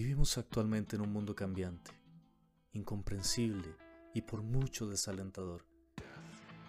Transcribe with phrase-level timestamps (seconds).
[0.00, 1.90] Vivimos actualmente en un mundo cambiante,
[2.72, 3.74] incomprensible
[4.14, 5.64] y por mucho desalentador.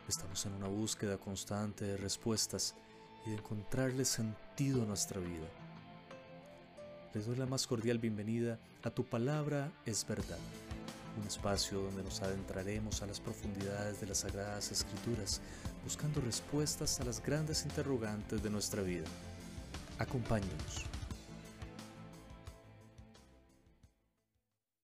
[0.08, 2.74] Estamos en una búsqueda constante de respuestas
[3.28, 5.48] y de encontrarle sentido a nuestra vida.
[7.14, 10.40] Les doy la más cordial bienvenida a Tu Palabra es Verdad,
[11.22, 15.40] un espacio donde nos adentraremos a las profundidades de las Sagradas Escrituras,
[15.84, 19.06] buscando respuestas a las grandes interrogantes de nuestra vida.
[20.00, 20.90] Acompáñenos.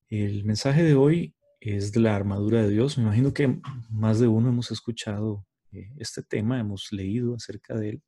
[0.10, 2.98] El mensaje de hoy es de la armadura de Dios.
[2.98, 3.60] Me imagino que
[3.90, 8.04] más de uno hemos escuchado eh, este tema, hemos leído acerca de él.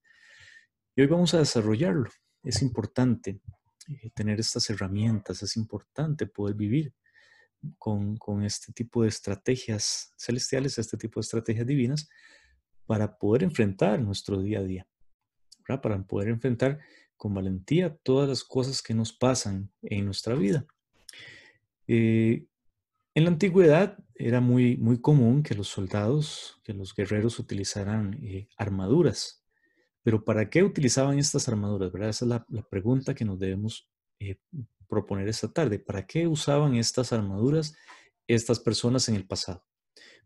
[0.95, 2.07] Y hoy vamos a desarrollarlo.
[2.43, 3.41] Es importante
[3.87, 6.93] eh, tener estas herramientas, es importante poder vivir
[7.79, 12.07] con, este tipo de estrategias celestiales, este tipo de estrategias divinas,
[12.85, 14.87] para poder enfrentar nuestro día a día,
[15.65, 16.79] para poder enfrentar
[17.15, 20.67] con valentía todas las cosas que nos pasan en nuestra vida.
[21.87, 22.45] Eh,
[23.15, 28.49] en la antigüedad era muy, muy común que los soldados, que los guerreros utilizaran eh,
[28.57, 29.43] armaduras.
[30.03, 31.91] Pero ¿para qué utilizaban estas armaduras?
[31.91, 32.09] ¿verdad?
[32.09, 34.37] Esa es la, pregunta que nos debemos eh,
[34.87, 35.79] proponer esta tarde.
[35.79, 37.75] ¿Para qué usaban estas armaduras
[38.27, 39.65] estas personas en el pasado?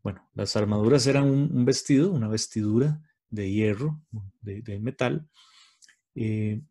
[0.04, 4.02] Bueno, las armaduras eran un, vestido, una vestidura de hierro,
[4.42, 5.30] de, metal,
[6.14, 6.64] que,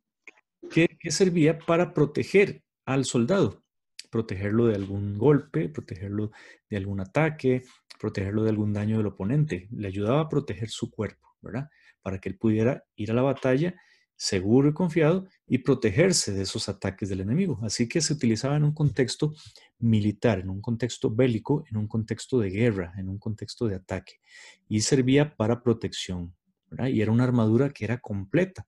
[0.68, 3.62] que servía para proteger al soldado
[4.11, 6.33] protegerlo de algún golpe, protegerlo
[6.69, 7.64] de algún ataque,
[7.98, 9.69] protegerlo de algún daño del oponente.
[9.70, 11.69] Le ayudaba a proteger su cuerpo, ¿verdad?
[12.02, 13.75] Para que él pudiera ir a la batalla
[14.20, 17.58] seguro y confiado y protegerse de esos ataques del enemigo.
[17.62, 19.33] Así que se utilizaba en un contexto
[19.78, 24.20] militar, en un contexto bélico, en un contexto de guerra, en un contexto de ataque.
[24.69, 26.34] Y servía para protección.
[26.69, 26.89] ¿verdad?
[26.89, 28.67] Y era una armadura que era completa.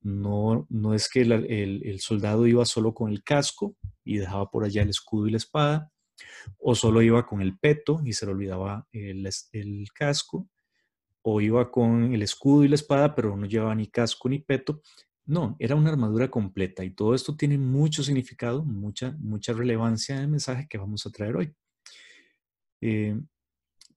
[0.00, 4.82] No, no es que el, soldado iba solo con el casco y dejaba por allá
[4.82, 5.90] el escudo y la espada,
[6.58, 10.48] o solo iba con el peto y se le olvidaba el, casco,
[11.22, 14.82] o iba con el escudo y la espada, pero no llevaba ni casco ni peto.
[15.26, 20.22] No, era una armadura completa y todo esto tiene mucho significado, mucha, mucha relevancia en
[20.22, 21.54] el mensaje que vamos a traer hoy.
[22.80, 23.20] Eh,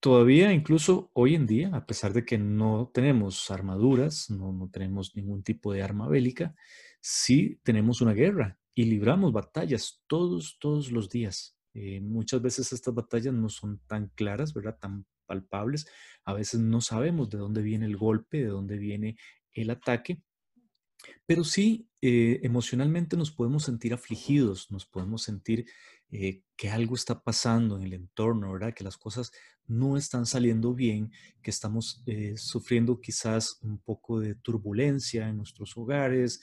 [0.02, 5.44] todavía, incluso hoy en día, a pesar de que no tenemos armaduras, no, tenemos ningún
[5.44, 6.56] tipo de arma bélica,
[7.00, 11.56] sí tenemos una guerra y libramos batallas todos, todos los días.
[11.74, 14.78] Eh, muchas veces estas batallas no son tan claras, ¿verdad?
[14.80, 15.88] Tan palpables.
[16.26, 19.18] A veces no sabemos de dónde viene el golpe, de dónde viene
[19.54, 20.22] el ataque,
[21.26, 25.66] pero sí eh, emocionalmente nos podemos sentir afligidos, nos podemos sentir
[26.10, 28.74] eh, que algo está pasando en el entorno, ¿verdad?
[28.74, 29.32] Que las cosas
[29.72, 31.12] no están saliendo bien,
[31.42, 36.42] que estamos eh, sufriendo quizás un poco de turbulencia en nuestros hogares,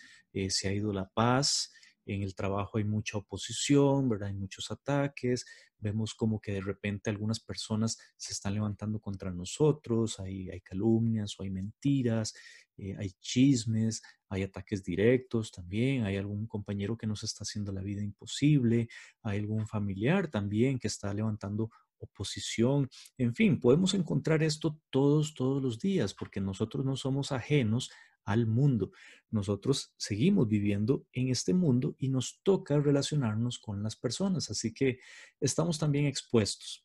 [0.50, 1.72] se ha ido la paz,
[2.08, 4.28] en el trabajo hay mucha oposición, ¿verdad?
[4.28, 5.44] Hay muchos ataques,
[5.78, 11.38] vemos como que de repente algunas personas se están levantando contra nosotros, hay, hay calumnias
[11.38, 12.34] o hay mentiras,
[12.78, 17.82] eh, hay chismes, hay ataques directos también, hay algún compañero que nos está haciendo la
[17.82, 18.88] vida imposible,
[19.22, 25.62] hay algún familiar también que está levantando oposición, en fin, podemos encontrar esto todos, todos
[25.62, 27.90] los días, porque nosotros no somos ajenos
[28.24, 28.92] al mundo.
[29.30, 35.00] Nosotros seguimos viviendo en este mundo y nos toca relacionarnos con las personas, así que
[35.40, 36.84] estamos también expuestos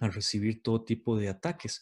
[0.00, 1.80] a recibir todo tipo de ataques.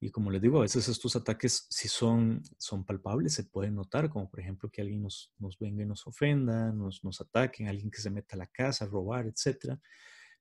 [0.00, 4.10] Y como les digo, a veces estos ataques, si son, son palpables, se pueden notar,
[4.10, 7.88] como por ejemplo que alguien nos, nos venga y nos ofenda, nos, nos ataquen, alguien
[7.88, 9.78] que se meta a la casa robar, etc.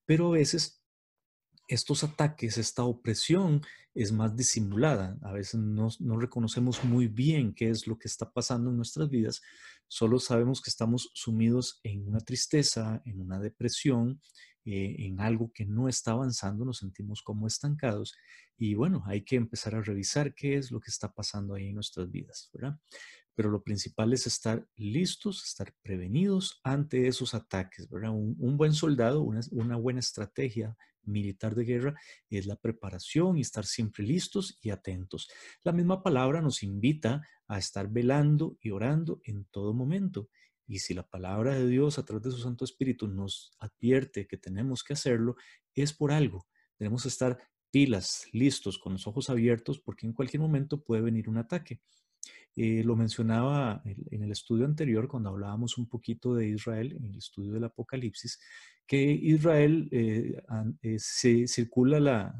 [0.03, 0.80] Pero a veces
[1.71, 3.61] estos ataques, esta opresión
[3.93, 5.17] es más disimulada.
[5.21, 5.89] A veces no,
[6.19, 9.41] reconocemos muy bien qué es lo que está pasando en nuestras vidas.
[9.87, 14.21] Solo sabemos que estamos sumidos en una tristeza, en una depresión,
[14.65, 18.15] eh, en algo que no está avanzando, nos sentimos como estancados.
[18.57, 21.75] Y bueno, hay que empezar a revisar qué es lo que está pasando ahí en
[21.75, 22.77] nuestras vidas, ¿verdad?
[23.33, 28.11] pero lo principal es estar listos, estar prevenidos ante esos ataques, ¿verdad?
[28.11, 31.95] Un, buen soldado, una, una, buena estrategia militar de guerra
[32.29, 35.29] es la preparación y estar siempre listos y atentos.
[35.63, 40.29] La misma palabra nos invita a estar velando y orando en todo momento.
[40.67, 44.37] Y si la palabra de Dios a través de su Santo Espíritu nos advierte que
[44.37, 45.35] tenemos que hacerlo,
[45.75, 46.47] es por algo.
[46.77, 47.37] Tenemos que estar
[47.71, 51.81] pilas, listos, con los ojos abiertos, porque en cualquier momento puede venir un ataque.
[52.55, 57.17] Eh, lo mencionaba en el estudio anterior cuando hablábamos un poquito de Israel, en el
[57.17, 58.39] estudio del Apocalipsis,
[58.85, 60.41] que Israel eh,
[60.81, 62.35] eh, se circula la,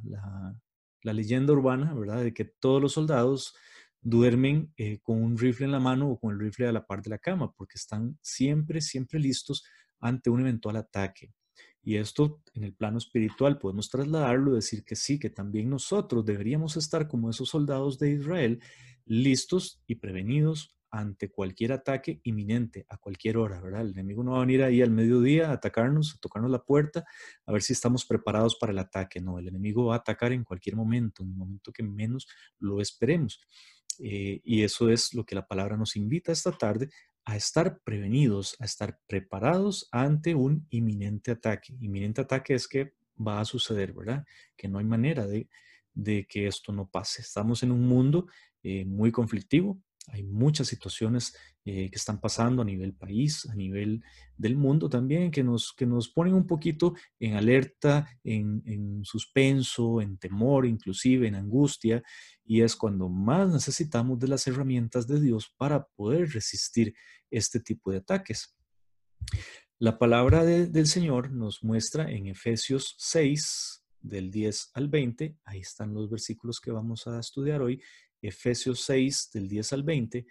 [1.02, 2.24] la, leyenda urbana, ¿verdad?
[2.24, 3.56] De que todos los soldados
[4.02, 4.74] duermen
[5.04, 7.20] con un rifle en la mano o con el rifle a la par de la
[7.20, 9.64] cama, porque están siempre, siempre listos
[10.00, 11.34] ante un eventual ataque.
[11.84, 16.78] Y esto en el plano espiritual podemos trasladarlo, decir que sí, que también nosotros deberíamos
[16.78, 18.62] estar como esos soldados de Israel,
[19.06, 23.82] listos y prevenidos ante cualquier ataque inminente, a cualquier hora, ¿verdad?
[23.82, 27.06] El enemigo no va a venir ahí al mediodía a atacarnos, a tocarnos la puerta,
[27.46, 29.22] a ver si estamos preparados para el ataque.
[29.22, 32.28] No, el enemigo va a atacar en cualquier momento, en el momento que menos
[32.60, 33.40] lo esperemos.
[34.00, 36.90] Eh, y eso es lo que la palabra nos invita esta tarde,
[37.24, 41.76] a estar prevenidos, a estar preparados ante un inminente ataque.
[41.80, 44.26] Inminente ataque es que va a suceder, ¿verdad?
[44.58, 45.48] Que no hay manera de,
[46.28, 47.22] que esto no pase.
[47.22, 48.28] Estamos en un mundo
[48.64, 54.04] eh, muy conflictivo, hay muchas situaciones eh, que están pasando a nivel país, a nivel
[54.36, 60.02] del mundo también, que nos, que nos ponen un poquito en alerta, en, en suspenso,
[60.02, 62.02] en temor, inclusive en angustia,
[62.44, 66.96] y es cuando más necesitamos de las herramientas de Dios para poder resistir
[67.30, 68.56] este tipo de ataques.
[69.78, 75.94] La palabra del Señor nos muestra en Efesios 6, del 10 al 20, ahí están
[75.94, 77.82] los versículos que vamos a estudiar hoy,
[78.22, 80.26] Efesios 6 del 10 al 20,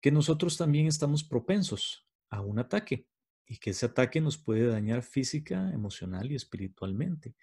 [0.00, 3.06] que nosotros también estamos propensos a un ataque
[3.46, 7.34] y que ese ataque nos puede dañar física, emocional y espiritualmente,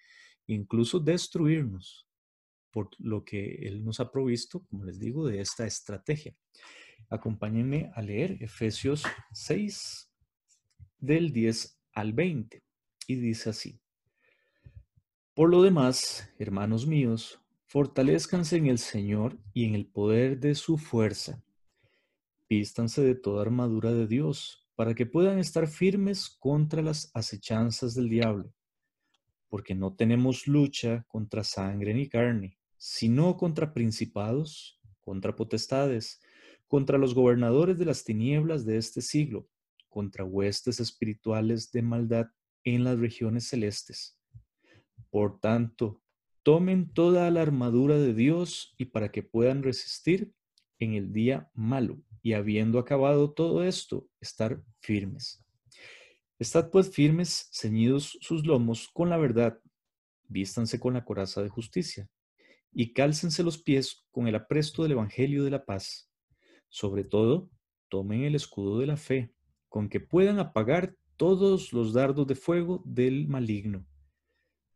[0.46, 2.06] incluso destruirnos
[2.70, 6.34] por lo que Él nos ha provisto, como les digo, de esta estrategia.
[7.08, 10.10] Acompáñenme a leer Efesios 6
[10.98, 12.62] del 10 al 20
[13.06, 13.80] y dice así.
[15.34, 17.40] Por lo demás, hermanos míos,
[17.72, 21.40] Fortalezcanse en el Señor y en el poder de su fuerza.
[22.48, 28.08] Vístanse de toda armadura de Dios para que puedan estar firmes contra las acechanzas del
[28.08, 28.52] diablo,
[29.48, 36.20] porque no tenemos lucha contra sangre ni carne, sino contra principados, contra potestades,
[36.66, 39.48] contra los gobernadores de las tinieblas de este siglo,
[39.88, 42.26] contra huestes espirituales de maldad
[42.64, 44.18] en las regiones celestes.
[45.08, 46.02] Por tanto,
[46.42, 50.32] tomen toda la armadura de Dios y para que puedan resistir
[50.78, 55.44] en el día malo y habiendo acabado todo esto, estar firmes.
[56.38, 59.58] Estad pues firmes, ceñidos sus lomos con la verdad,
[60.28, 62.08] vístanse con la coraza de justicia
[62.72, 66.10] y cálcense los pies con el apresto del Evangelio de la paz.
[66.68, 67.50] Sobre todo,
[67.88, 69.34] tomen el escudo de la fe,
[69.68, 73.84] con que puedan apagar todos los dardos de fuego del maligno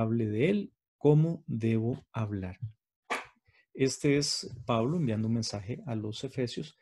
[0.00, 2.58] hable de él, cómo debo hablar.
[3.72, 6.78] Este es Pablo enviando un mensaje a los Efesios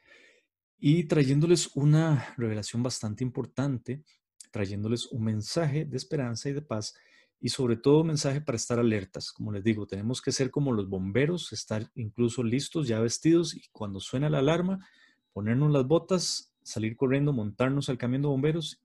[0.79, 4.05] y trayéndoles una revelación bastante importante,
[4.51, 6.95] trayéndoles un mensaje de esperanza y de paz
[7.41, 9.33] y sobre todo un mensaje para estar alertas.
[9.33, 13.63] Como les digo, tenemos que ser como los bomberos, estar incluso listos, ya vestidos y
[13.73, 14.87] cuando suena la alarma,
[15.33, 18.82] ponernos las botas, salir corriendo, montarnos al camión de bomberos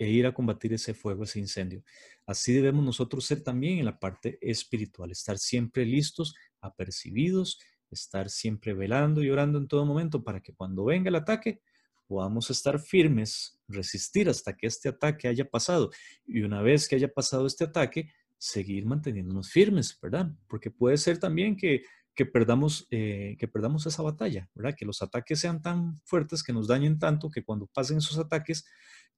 [0.00, 1.84] e ir a combatir ese fuego, ese incendio.
[2.26, 8.72] Así debemos nosotros ser también en la parte espiritual, estar siempre listos, apercibidos, estar siempre
[8.72, 11.60] velando y orando en todo momento para que cuando venga el ataque
[12.06, 15.90] podamos estar firmes, resistir hasta que este ataque haya pasado.
[16.26, 20.32] Y una vez que haya pasado este ataque, seguir manteniéndonos firmes, ¿verdad?
[20.48, 24.74] Porque puede ser también que, que perdamos, eh, que perdamos esa batalla, ¿verdad?
[24.76, 28.64] Que los ataques sean tan fuertes, que nos dañen tanto, que cuando pasen esos ataques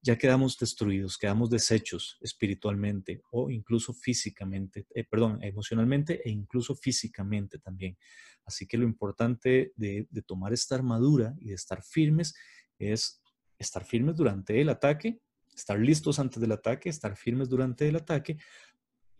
[0.02, 7.58] ya quedamos destruidos, quedamos deshechos espiritualmente o incluso físicamente, eh, perdón, emocionalmente e incluso físicamente
[7.58, 7.96] también.
[8.44, 12.34] Así que lo importante de, tomar esta armadura y de estar firmes
[12.78, 13.22] es
[13.58, 15.20] estar firmes durante el ataque,
[15.54, 18.38] estar listos antes del ataque, estar firmes durante el ataque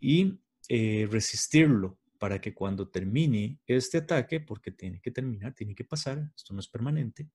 [0.01, 0.37] y
[0.67, 6.29] eh, resistirlo para que cuando termine este ataque, porque tiene que terminar, tiene que pasar,
[6.35, 7.29] esto no es permanente,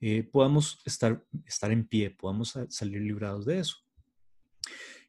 [0.00, 3.76] eh, podamos estar, estar en pie, podamos salir librados de eso.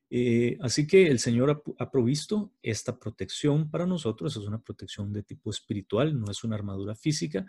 [0.09, 5.23] Eh, así que el Señor ha, provisto esta protección para nosotros, es una protección de
[5.23, 7.45] tipo espiritual, no es una armadura física,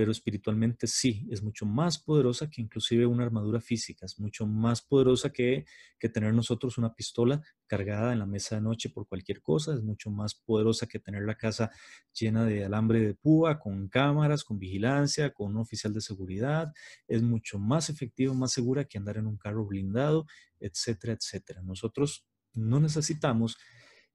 [0.00, 4.80] pero espiritualmente sí, es mucho más poderosa que inclusive una armadura física, es mucho más
[4.80, 5.66] poderosa que,
[5.98, 9.82] que tener nosotros una pistola cargada en la mesa de noche por cualquier cosa, es
[9.82, 11.70] mucho más poderosa que tener la casa
[12.18, 16.72] llena de alambre de púa, con cámaras, con vigilancia, con un oficial de seguridad,
[17.06, 20.24] es mucho más efectiva, más segura que andar en un carro blindado,
[20.60, 21.60] etcétera, etcétera.
[21.60, 23.58] Nosotros no necesitamos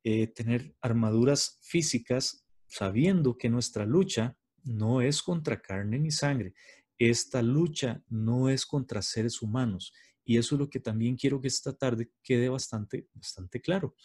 [0.04, 6.53] eh, tener armaduras físicas sabiendo que nuestra lucha no es contra carne ni sangre.
[6.98, 9.93] Esta lucha no es contra seres humanos.
[10.24, 13.95] Y eso es lo que también quiero que esta tarde quede bastante, bastante claro.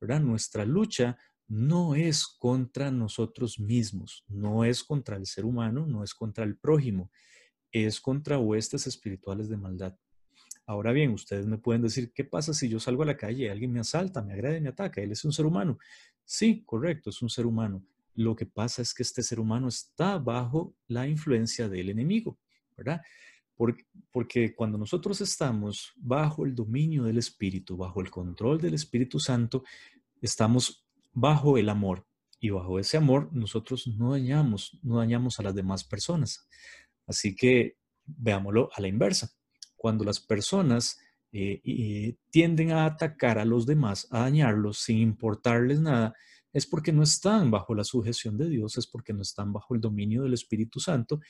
[0.00, 0.20] ¿verdad?
[0.20, 6.14] Nuestra lucha no es contra nosotros mismos, no es contra el ser humano, no es
[6.14, 7.10] contra el prójimo,
[7.72, 9.96] es contra huestes espirituales de maldad.
[10.66, 13.48] Ahora bien, ustedes me pueden decir, ¿qué pasa si yo salgo a la calle y
[13.48, 15.00] alguien me asalta, me agrede, me ataca?
[15.00, 15.78] Él es un ser humano.
[16.24, 17.82] Sí, correcto, es un ser humano.
[18.18, 22.36] Lo que pasa es que este ser humano está bajo la influencia del enemigo,
[22.76, 23.00] ¿verdad?
[24.10, 29.62] Porque, cuando nosotros estamos bajo el dominio del Espíritu, bajo el control del Espíritu Santo,
[30.20, 32.08] estamos bajo el amor.
[32.40, 36.48] Y bajo ese amor nosotros no dañamos, no dañamos a las demás personas.
[37.06, 39.30] Así que veámoslo a la inversa
[39.76, 40.98] cuando las personas
[41.30, 46.16] eh, tienden a atacar a los demás, a dañarlos sin importarles nada,
[46.52, 49.80] es porque no están bajo la sujeción de Dios, es porque no están bajo el
[49.80, 51.20] dominio del Espíritu Santo.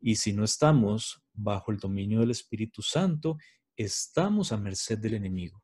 [0.00, 3.36] Y si no estamos bajo el dominio del Espíritu Santo,
[3.76, 5.62] estamos a merced del enemigo.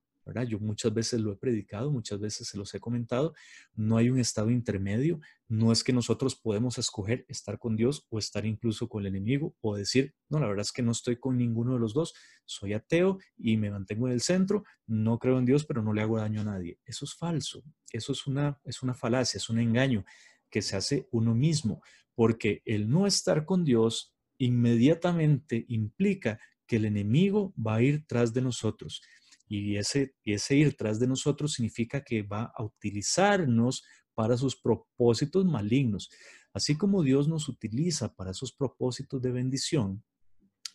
[0.49, 3.35] Yo muchas veces lo he predicado, muchas veces se los he comentado,
[3.75, 8.19] no hay un estado intermedio, no es que nosotros podemos escoger estar con Dios o
[8.19, 11.39] estar incluso con el enemigo o decir, no, la verdad es que no estoy con
[11.39, 12.15] ninguno de los dos,
[12.45, 16.03] soy ateo y me mantengo en el centro, no creo en Dios, pero no le
[16.03, 16.79] hago daño a nadie.
[16.85, 20.05] Eso es falso, eso es una, es una falacia, es un engaño
[20.51, 21.83] que se hace uno mismo,
[22.15, 28.35] porque el no estar con Dios inmediatamente implica que el enemigo va a ir tras
[28.35, 29.01] de nosotros
[29.49, 33.85] y ese, ir tras de nosotros significa que va a utilizarnos
[34.15, 36.11] para sus propósitos malignos.
[36.53, 40.03] Así como Dios nos utiliza para sus propósitos de bendición,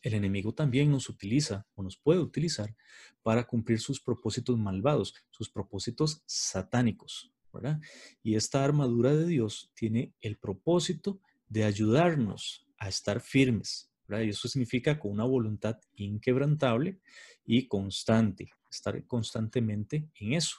[0.03, 2.75] el enemigo también nos utiliza o nos puede utilizar
[3.21, 7.79] para cumplir sus propósitos malvados, sus propósitos satánicos, ¿verdad?
[8.23, 13.90] Y esta armadura de Dios tiene el propósito de ayudarnos a estar firmes,
[14.23, 16.99] Y eso significa con una voluntad inquebrantable
[17.45, 20.57] y constante, estar constantemente en eso.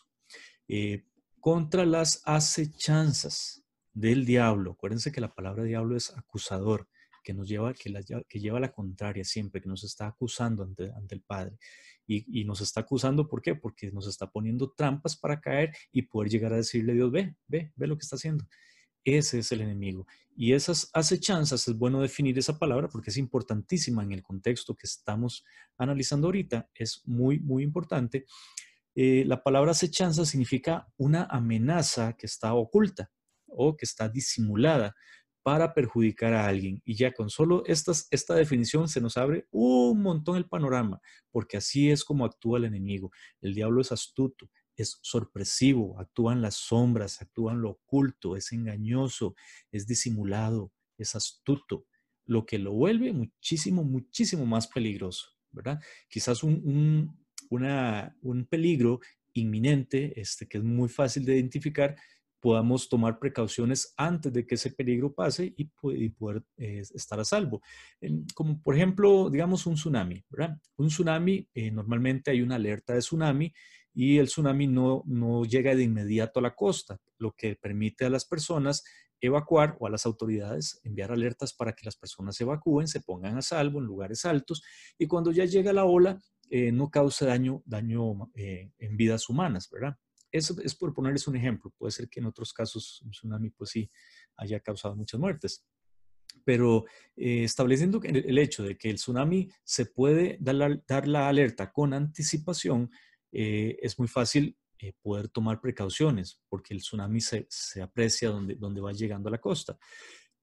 [0.68, 1.04] Eh,
[1.40, 4.72] contra las acechanzas del diablo.
[4.72, 6.88] Acuérdense que la palabra diablo es acusador,
[7.22, 10.90] que nos lleva, que, la, que lleva la contraria siempre, que nos está acusando ante,
[10.92, 11.58] ante el Padre.
[12.06, 13.54] Y, y, nos está acusando, ¿por qué?
[13.54, 17.36] Porque nos está poniendo trampas para caer y poder llegar a decirle a Dios, ve,
[17.46, 18.44] ve, ve lo que está haciendo.
[19.04, 20.06] Ese es el enemigo.
[20.34, 24.86] Y esas acechanzas, es bueno definir esa palabra porque es importantísima en el contexto que
[24.86, 25.44] estamos
[25.76, 28.24] analizando ahorita, es muy, muy importante.
[28.94, 33.10] Eh, la palabra acechanza significa una amenaza que está oculta
[33.46, 34.94] o que está disimulada
[35.42, 36.80] para perjudicar a alguien.
[36.84, 41.56] Y ya con solo estas, esta definición se nos abre un montón el panorama, porque
[41.56, 43.10] así es como actúa el enemigo.
[43.40, 48.52] El diablo es astuto, es sorpresivo, actúa en las sombras, actúa en lo oculto, es
[48.52, 49.34] engañoso,
[49.70, 51.86] es disimulado, es astuto,
[52.24, 55.80] lo que lo vuelve muchísimo, muchísimo más peligroso, ¿verdad?
[56.08, 57.18] Quizás un,
[57.50, 59.00] un peligro
[59.34, 61.96] inminente, este, que es muy fácil de identificar,
[62.42, 65.66] podamos tomar precauciones antes de que ese peligro pase y,
[66.10, 67.62] poder eh, estar a salvo.
[68.34, 70.58] Como por ejemplo, digamos un tsunami, ¿verdad?
[70.76, 73.52] Un tsunami, eh, normalmente hay una alerta de tsunami
[73.94, 78.10] y el tsunami no, no llega de inmediato a la costa, lo que permite a
[78.10, 78.82] las personas
[79.20, 83.38] evacuar o a las autoridades enviar alertas para que las personas se evacúen, se pongan
[83.38, 84.62] a salvo en lugares altos
[84.98, 86.20] y cuando ya llega la ola
[86.50, 89.96] eh, no cause daño, daño eh, en vidas humanas, ¿verdad?
[90.30, 91.72] Eso es por ponerles un ejemplo.
[91.78, 93.90] Puede ser que en otros casos un tsunami pues sí
[94.36, 95.64] haya causado muchas muertes.
[96.44, 96.84] Pero
[97.16, 101.94] eh, estableciendo el, hecho de que el tsunami se puede dar dar la alerta con
[101.94, 102.90] anticipación,
[103.32, 107.46] eh, es muy fácil eh, poder tomar precauciones porque el tsunami se,
[107.82, 109.78] aprecia donde, donde va llegando a la costa.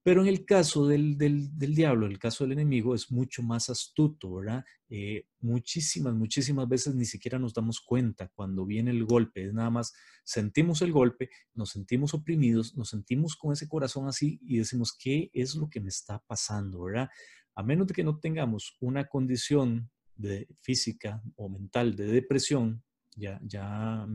[0.01, 4.35] Pero en el caso del, del, diablo, el caso del enemigo, es mucho más astuto,
[4.35, 4.63] ¿verdad?
[4.87, 9.45] Eh, muchísimas, muchísimas veces ni siquiera nos damos cuenta cuando viene el golpe.
[9.45, 9.93] Es nada más
[10.23, 15.29] sentimos el golpe, nos sentimos oprimidos, nos sentimos con ese corazón así y decimos, ¿qué
[15.33, 17.09] es lo que me está pasando, ¿verdad?
[17.55, 22.83] A menos de que no tengamos una condición de física o mental de depresión,
[23.15, 24.07] ya, ya,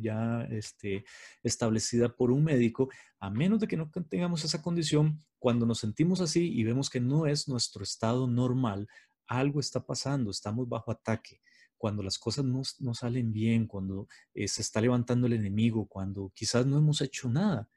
[0.00, 1.04] ya este,
[1.42, 6.20] establecida por un médico, a menos de que no tengamos esa condición, cuando nos sentimos
[6.20, 8.86] así y vemos que no es nuestro estado normal,
[9.26, 11.40] algo está pasando, estamos bajo ataque.
[11.78, 16.32] Cuando las cosas no, no salen bien, cuando eh, se está levantando el enemigo, cuando
[16.34, 17.68] quizás no hemos hecho nada,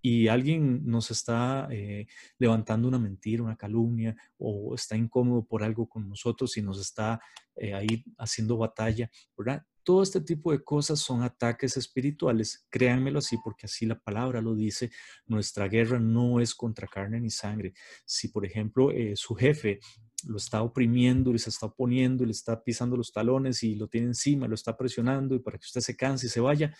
[0.00, 2.06] y alguien nos está eh,
[2.38, 7.20] levantando una mentira, una calumnia, o está incómodo por algo con nosotros y nos está
[7.56, 9.64] eh, ahí haciendo batalla, ¿verdad?
[9.82, 14.54] Todo este tipo de cosas son ataques espirituales, créanmelo así, porque así la palabra lo
[14.54, 14.90] dice,
[15.26, 17.72] nuestra guerra no es contra carne ni sangre.
[18.04, 19.80] Si, por ejemplo, eh, su jefe
[20.26, 24.46] lo está oprimiendo, le está oponiendo, le está pisando los talones y lo tiene encima,
[24.46, 26.76] lo está presionando y para que usted se canse y se vaya,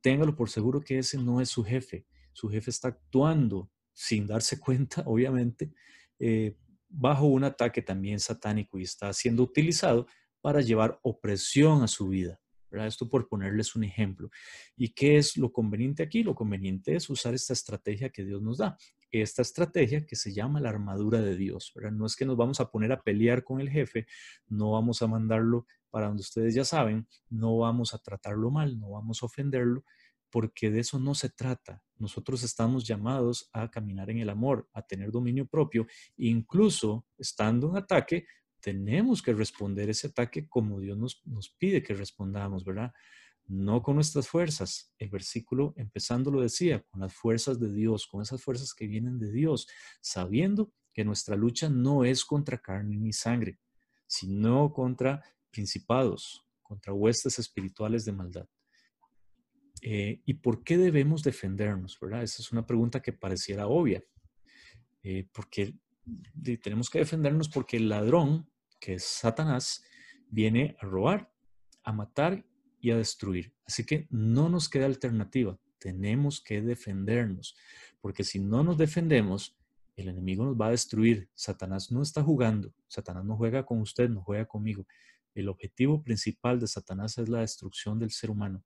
[0.00, 4.60] téngalo por seguro que ese no es su jefe su jefe está actuando sin darse
[4.60, 5.72] cuenta, obviamente,
[6.18, 10.06] eh, bajo un ataque también satánico y está siendo utilizado
[10.42, 12.38] para llevar opresión a su vida.
[12.82, 14.30] Esto por ponerles un ejemplo.
[14.76, 16.24] ¿Y qué es lo conveniente aquí?
[16.24, 18.76] Lo conveniente es usar esta estrategia que Dios nos da.
[19.12, 21.72] Esta estrategia que se llama la armadura de Dios.
[21.92, 24.06] No es que nos vamos a poner a pelear con el jefe,
[24.48, 28.90] no vamos a mandarlo para donde ustedes ya saben, no vamos a tratarlo mal, no
[28.90, 29.84] vamos a ofenderlo,
[30.30, 31.83] porque de eso no se trata.
[31.98, 35.86] Nosotros estamos llamados a caminar en el amor, a tener dominio propio,
[36.16, 38.26] incluso estando en ataque,
[38.60, 42.92] tenemos que responder ese ataque como Dios nos, nos pide que respondamos, ¿verdad?
[43.46, 44.94] No con nuestras fuerzas.
[44.98, 49.18] El versículo empezando lo decía, con las fuerzas de Dios, con esas fuerzas que vienen
[49.18, 49.68] de Dios,
[50.00, 53.58] sabiendo que nuestra lucha no es contra carne ni sangre,
[54.06, 58.48] sino contra principados, contra huestes espirituales de maldad.
[59.86, 62.00] Eh, ¿Y por qué debemos defendernos?
[62.00, 62.22] ¿verdad?
[62.22, 64.02] Esa es una pregunta que pareciera obvia.
[65.02, 65.74] Eh, porque
[66.62, 68.50] tenemos que defendernos porque el ladrón,
[68.80, 69.84] que es Satanás,
[70.30, 71.30] viene a robar,
[71.82, 72.46] a matar
[72.80, 73.52] y a destruir.
[73.66, 75.60] Así que no nos queda alternativa.
[75.76, 77.54] Tenemos que defendernos.
[78.00, 79.54] Porque si no nos defendemos,
[79.96, 81.28] el enemigo nos va a destruir.
[81.34, 82.72] Satanás no está jugando.
[82.88, 84.86] Satanás no juega con usted, no juega conmigo.
[85.34, 88.64] El objetivo principal de Satanás es la destrucción del ser humano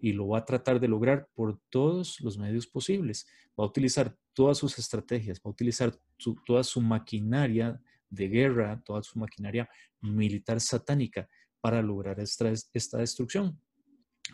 [0.00, 3.26] y lo va a tratar de lograr por todos los medios posibles.
[3.58, 5.98] Va a utilizar todas sus estrategias, va a utilizar
[6.44, 9.68] toda su maquinaria de guerra, toda su maquinaria
[10.00, 11.28] militar satánica
[11.60, 13.60] para lograr esta, esta destrucción.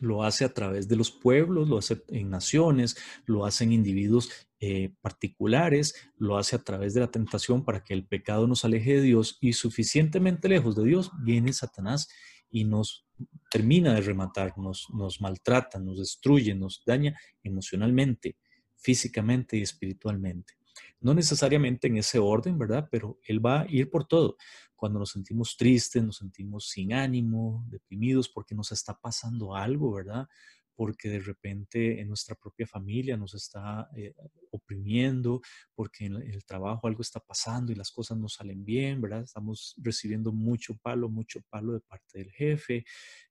[0.01, 2.97] Lo hace a través de los pueblos, lo hace en naciones,
[3.27, 7.93] lo hace en individuos eh, particulares, lo hace a través de la tentación para que
[7.93, 12.09] el pecado nos aleje de Dios y suficientemente lejos de Dios viene Satanás
[12.51, 13.07] y nos
[13.53, 18.39] termina de rematar, nos, nos maltrata, nos destruye, nos daña emocionalmente,
[18.77, 20.55] físicamente y espiritualmente.
[21.01, 22.89] No necesariamente en ese orden, ¿verdad?
[22.91, 24.39] Pero Él va a ir por todo.
[24.75, 30.27] Cuando nos sentimos tristes, nos sentimos sin ánimo, deprimidos porque nos está pasando algo, ¿verdad?
[30.75, 34.15] Porque de repente en nuestra propia familia nos está eh,
[34.51, 35.41] oprimiendo,
[35.75, 39.23] porque en el trabajo algo está pasando y las cosas no salen bien, ¿verdad?
[39.23, 42.85] Estamos recibiendo mucho palo, mucho palo de parte del jefe,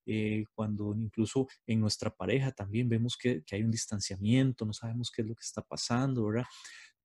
[0.05, 5.11] eh, cuando incluso en nuestra pareja también vemos que, que hay un distanciamiento, no sabemos
[5.11, 6.45] qué es lo que está pasando, ¿verdad?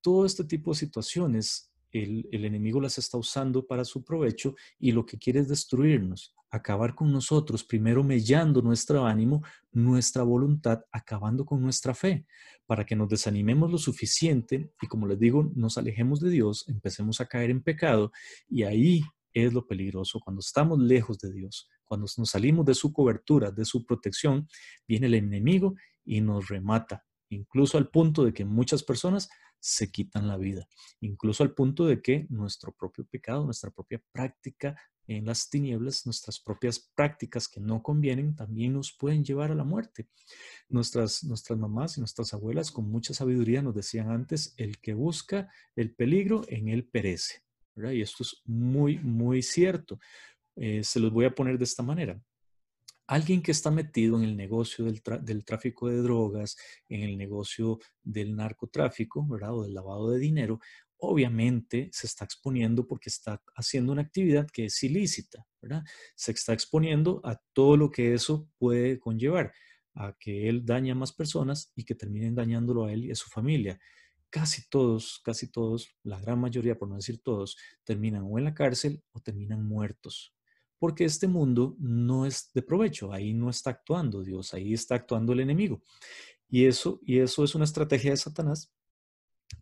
[0.01, 1.72] Todo este tipo de situaciones
[2.03, 6.95] el, enemigo las está usando para su provecho y lo que quiere es destruirnos acabar
[6.95, 12.27] con nosotros, primero mellando nuestro ánimo, nuestra voluntad, acabando con nuestra fe,
[12.67, 17.21] para que nos desanimemos lo suficiente y como les digo, nos alejemos de Dios, empecemos
[17.21, 18.13] a caer en pecado
[18.49, 22.93] y ahí es lo peligroso, cuando estamos lejos de Dios, cuando nos salimos de su
[22.93, 24.49] cobertura, de su protección,
[24.89, 29.29] viene el enemigo y nos remata, incluso al punto de que muchas personas
[29.61, 30.69] se quitan la vida,
[31.01, 34.77] incluso al punto de que nuestro propio pecado, nuestra propia práctica
[35.09, 39.64] en las tinieblas, nuestras propias prácticas que no convienen también nos pueden llevar a la
[39.64, 40.09] muerte.
[40.69, 45.49] Nuestras, nuestras mamás y nuestras abuelas con mucha sabiduría nos decían antes, el que busca
[45.77, 47.42] el peligro, en él perece.
[47.77, 49.99] Y esto es muy, muy cierto.
[50.57, 52.21] Eh, se los voy a poner de esta manera.
[53.09, 56.57] Alguien que está metido en el negocio del, tráfico de drogas,
[56.88, 59.55] en el negocio del narcotráfico, ¿verdad?
[59.55, 60.59] O del lavado de dinero,
[60.99, 65.85] obviamente se está exponiendo porque está haciendo una actividad que es ilícita, ¿verdad?
[66.16, 69.53] Se está exponiendo a todo lo que eso puede conllevar,
[69.95, 73.14] a que él daña a más personas y que terminen dañándolo a él y a
[73.14, 73.79] su familia.
[74.31, 78.55] Casi todos, casi todos, la gran mayoría, por no decir todos, terminan o en la
[78.55, 80.36] cárcel o terminan muertos.
[80.79, 85.33] Porque este mundo no es de provecho, ahí no está actuando Dios, ahí está actuando
[85.33, 85.83] el enemigo.
[86.49, 88.73] Y eso, y eso es una estrategia de Satanás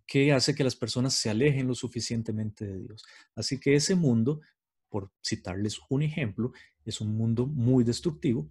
[0.06, 3.04] que hace que las personas se alejen lo suficientemente de Dios.
[3.34, 4.40] Así que ese mundo,
[4.88, 6.52] por citarles un ejemplo,
[6.84, 8.50] es un mundo muy destructivo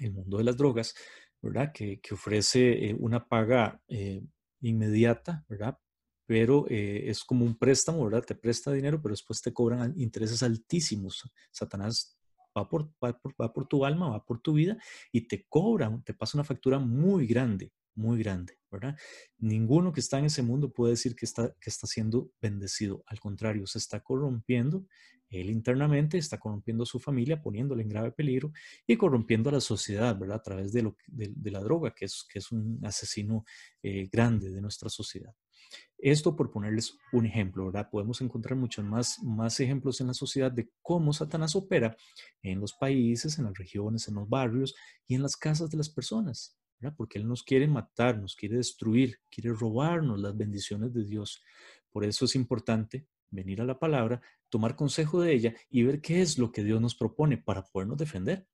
[0.00, 0.94] el mundo de las drogas,
[1.42, 1.72] ¿verdad?
[1.72, 4.22] Que, ofrece eh, una paga eh,
[4.60, 5.78] inmediata, ¿verdad?
[6.28, 8.22] Pero eh, es como un préstamo, ¿verdad?
[8.22, 11.22] Te presta dinero, pero después te cobran intereses altísimos.
[11.50, 12.18] Satanás
[12.54, 14.76] va por, va por, tu alma, va por tu vida
[15.10, 18.94] y te cobra, te pasa una factura muy grande, muy grande, ¿verdad?
[19.38, 23.02] Ninguno que está en ese mundo puede decir que está, que está siendo bendecido.
[23.06, 24.84] Al contrario, se está corrompiendo
[25.30, 28.52] él internamente, está corrompiendo a su familia, poniéndole en grave peligro
[28.86, 30.38] y corrompiendo a la sociedad, ¿verdad?
[30.38, 33.44] A través de, lo, de, la droga, que es, que es un asesino
[33.82, 35.34] eh, grande de nuestra sociedad.
[35.98, 37.90] Esto por ponerles un ejemplo, ¿verdad?
[37.90, 41.96] Podemos encontrar muchos más, más ejemplos en la sociedad de cómo Satanás opera
[42.42, 44.76] en los países, en las regiones, en los barrios
[45.08, 46.94] y en las casas de las personas, ¿verdad?
[46.96, 51.42] Porque Él nos quiere matar, nos quiere destruir, quiere robarnos las bendiciones de Dios.
[51.90, 56.22] Por eso es importante venir a la palabra, tomar consejo de ella y ver qué
[56.22, 58.46] es lo que Dios nos propone para podernos defender.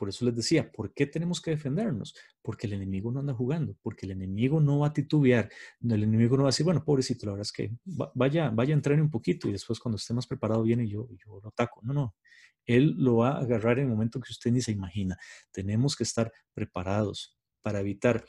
[0.00, 2.14] Por eso les decía, ¿por qué tenemos que defendernos?
[2.40, 5.50] Porque el enemigo no anda jugando, porque el enemigo no va a titubear,
[5.82, 7.70] el enemigo no va a decir, bueno, pobrecito, la verdad es que
[8.14, 11.06] vaya, vaya a entrar un poquito y después cuando esté más preparado viene y yo,
[11.22, 11.82] yo lo ataco.
[11.82, 12.14] No, no,
[12.64, 15.18] él lo va a agarrar en el momento que usted ni se imagina.
[15.52, 18.24] Tenemos que estar preparados para evitar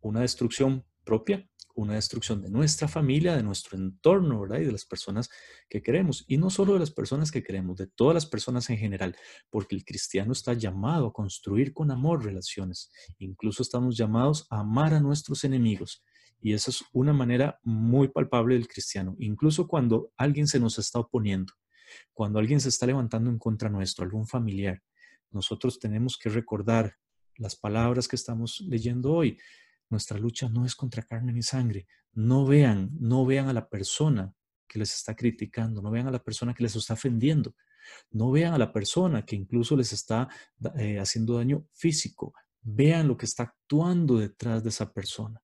[0.00, 1.46] una destrucción propia
[1.80, 4.60] una destrucción de nuestra familia, de nuestro entorno, ¿verdad?
[4.60, 5.30] Y de las personas
[5.68, 6.24] que queremos.
[6.28, 9.16] Y no solo de las personas que queremos, de todas las personas en general,
[9.48, 12.90] porque el cristiano está llamado a construir con amor relaciones.
[13.18, 16.04] Incluso estamos llamados a amar a nuestros enemigos.
[16.42, 19.16] Y esa es una manera muy palpable del cristiano.
[19.18, 21.52] Incluso cuando alguien se nos está oponiendo,
[22.12, 24.82] cuando alguien se está levantando en contra nuestro, algún familiar,
[25.30, 26.96] nosotros tenemos que recordar
[27.36, 29.38] las palabras que estamos leyendo hoy.
[29.90, 31.86] Nuestra lucha no es contra carne ni sangre.
[32.12, 34.32] No vean, no vean a la persona
[34.66, 37.56] que les está criticando, no vean a la persona que les está ofendiendo,
[38.12, 40.28] no vean a la persona que incluso les está
[40.76, 42.32] eh, haciendo daño físico.
[42.62, 45.42] Vean lo que está actuando detrás de esa persona.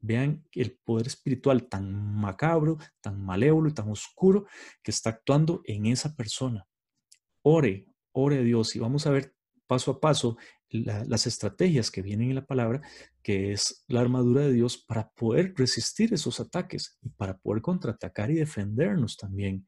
[0.00, 4.46] Vean el poder espiritual tan macabro, tan malévolo y tan oscuro
[4.82, 6.66] que está actuando en esa persona.
[7.42, 9.34] Ore, ore a Dios y vamos a ver
[9.68, 10.36] paso a paso
[10.70, 12.82] las estrategias que vienen en la palabra,
[13.22, 18.30] que es la armadura de Dios para poder resistir esos ataques y para poder contraatacar
[18.30, 19.66] y defendernos también.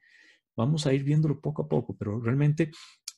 [0.57, 2.71] Vamos a ir viéndolo poco a poco, pero realmente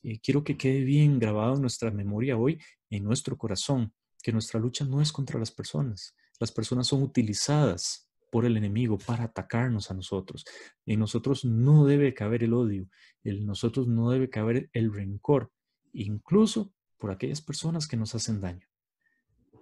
[0.03, 4.59] eh, quiero que quede bien grabado en nuestra memoria hoy, en nuestro corazón, que nuestra
[4.59, 6.15] lucha no es contra las personas.
[6.39, 10.45] Las personas son utilizadas por el enemigo para atacarnos a nosotros.
[10.85, 12.87] En nosotros no debe caber el odio,
[13.23, 15.51] en nosotros no debe caber el rencor,
[15.93, 18.67] incluso por aquellas personas que nos hacen daño.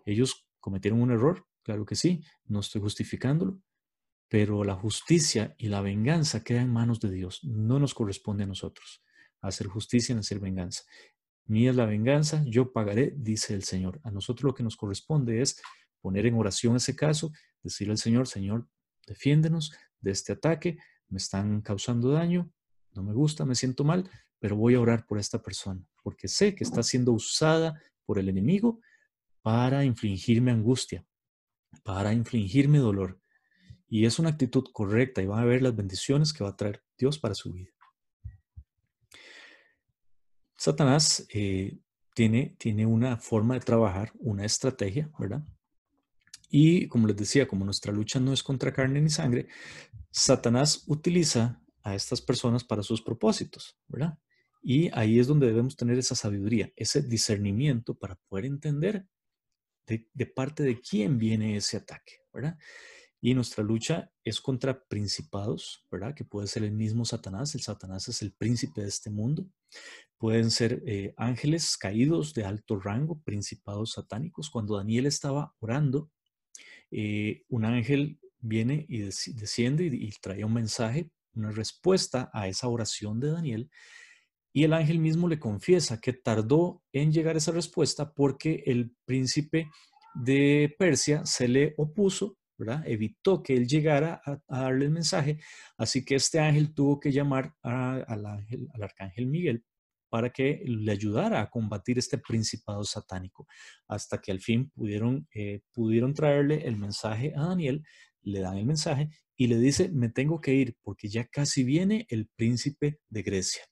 [0.06, 3.62] Ellos cometieron un error, claro que sí, no estoy justificándolo,
[4.28, 8.48] pero la justicia y la venganza quedan en manos de Dios, no nos corresponde a
[8.48, 9.04] nosotros
[9.42, 10.84] hacer justicia en hacer venganza.
[11.46, 14.00] Mía es la venganza, yo pagaré, dice el Señor.
[14.04, 15.62] A nosotros lo que nos corresponde es
[16.00, 18.68] poner en oración ese caso, decirle al Señor, Señor,
[19.06, 20.78] defiéndenos de este ataque,
[21.10, 22.52] me están causando daño,
[22.94, 24.10] no me gusta, me siento mal,
[24.42, 28.28] pero voy a orar por esta persona, porque sé que está siendo usada por el
[28.28, 28.82] enemigo
[29.44, 31.06] para infligirme angustia,
[31.84, 33.22] para infligirme dolor.
[33.88, 36.84] Y es una actitud correcta y van a ver las bendiciones que va a traer
[36.98, 37.70] Dios para su vida.
[40.58, 41.78] Satanás eh,
[42.16, 45.44] tiene, tiene una forma de trabajar, una estrategia, ¿verdad?
[46.50, 49.48] Y como les decía, como nuestra lucha no es contra carne ni sangre,
[50.10, 54.18] Satanás utiliza a estas personas para sus propósitos, ¿verdad?
[54.62, 59.08] Y ahí es donde debemos tener esa sabiduría, ese discernimiento para poder entender
[59.88, 62.22] de, parte de quién viene ese ataque.
[63.24, 66.16] Y nuestra lucha es contra principados, ¿verdad?
[66.16, 67.54] Que puede ser el mismo Satanás.
[67.54, 69.48] El Satanás es el príncipe de este mundo.
[70.18, 74.50] Pueden ser eh, ángeles caídos de alto rango, principados satánicos.
[74.50, 76.10] Cuando Daniel estaba orando,
[76.90, 83.20] eh, un ángel viene y desciende y trae un mensaje, una respuesta a esa oración
[83.20, 83.70] de Daniel
[84.54, 89.70] y el ángel mismo le confiesa que tardó en llegar esa respuesta porque el príncipe
[90.14, 92.84] de Persia se le opuso, ¿verdad?
[92.86, 95.40] Evitó que él llegara a, darle el mensaje.
[95.78, 99.64] Así que este ángel tuvo que llamar al, ángel, al arcángel Miguel
[100.10, 103.48] para que le ayudara a combatir este principado satánico,
[103.88, 107.82] hasta que al fin pudieron, eh, pudieron traerle el mensaje a Daniel,
[108.22, 112.06] le dan el mensaje y le dice, me tengo que ir porque ya casi viene
[112.10, 113.64] el príncipe de Grecia.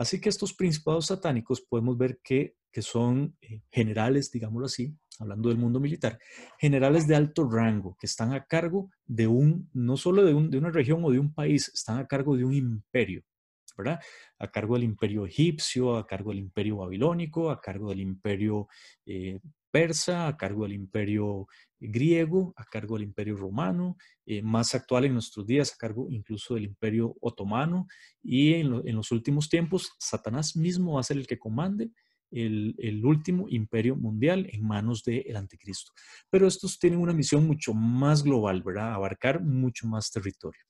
[0.00, 5.58] Así que estos principados satánicos podemos ver que, son eh, generales, digámoslo así, hablando del
[5.58, 6.18] mundo militar,
[6.58, 11.04] generales de alto rango, que están a cargo de un, no solo de, una región
[11.04, 13.24] o de un país, están a cargo de un imperio,
[13.76, 14.00] ¿verdad?
[14.38, 18.68] A cargo del imperio egipcio, a cargo del imperio babilónico, a cargo del imperio
[19.04, 19.38] eh,
[19.70, 21.46] persa, a cargo del imperio
[21.78, 26.54] griego, a cargo del imperio romano, eh, más actual en nuestros días, a cargo incluso
[26.54, 27.86] del imperio otomano,
[28.22, 31.90] y en, los últimos tiempos, Satanás mismo va a ser el que comande
[32.30, 35.92] el, último imperio mundial en manos del anticristo.
[36.30, 38.94] Pero estos tienen una misión mucho más global, ¿verdad?
[38.94, 40.69] Abarcar mucho más territorio.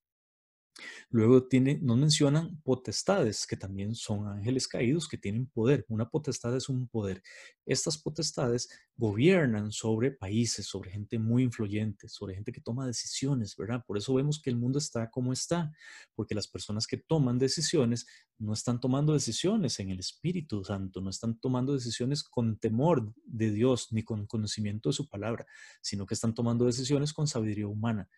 [1.11, 5.85] Luego tiene, nos mencionan potestades, que también son ángeles caídos que tienen poder.
[5.89, 7.23] Una potestad es un poder.
[7.67, 13.85] Estas potestades gobiernan sobre países, sobre gente muy influyente, sobre gente que toma decisiones, ¿verdad?
[13.87, 15.73] Por eso vemos que el mundo está como está,
[16.15, 18.07] porque las personas que toman decisiones
[18.39, 23.51] no están tomando decisiones en el Espíritu Santo, no están tomando decisiones con temor de
[23.51, 25.47] Dios ni con conocimiento de su palabra,
[25.81, 28.09] sino que están tomando decisiones con sabiduría humana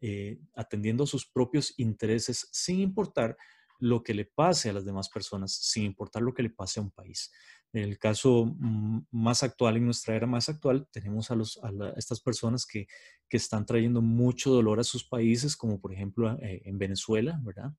[0.00, 3.36] eh, atendiendo a sus propios intereses sin importar
[3.78, 6.82] lo que le pase a las demás personas, sin importar lo que le pase a
[6.82, 7.30] un país.
[7.72, 11.70] En el caso mm, más actual, en nuestra era más actual, tenemos a, los, a,
[11.96, 12.86] estas personas que,
[13.28, 17.72] que, están trayendo mucho dolor a sus países, como por ejemplo eh, en Venezuela, ¿verdad?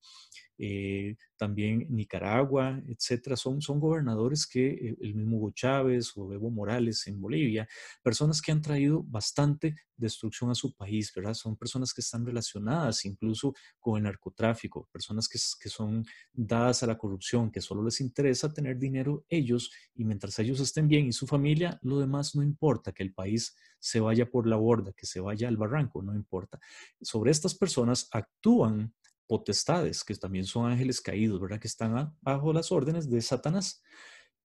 [0.59, 6.49] Eh, también Nicaragua, etcétera, son, son gobernadores que eh, el mismo Hugo Chávez o Evo
[6.49, 7.67] Morales en Bolivia,
[8.01, 11.35] personas que han traído bastante destrucción a su país, ¿verdad?
[11.35, 16.87] Son personas que están relacionadas incluso con el narcotráfico, personas que, que son dadas a
[16.87, 21.11] la corrupción, que solo les interesa tener dinero ellos y mientras ellos estén bien y
[21.11, 25.05] su familia, lo demás no importa, que el país se vaya por la borda, que
[25.05, 26.59] se vaya al barranco, no importa.
[27.01, 28.93] Sobre estas personas actúan
[29.27, 31.59] potestades, que también son ángeles caídos, ¿verdad?
[31.59, 33.83] Que están bajo las órdenes de Satanás.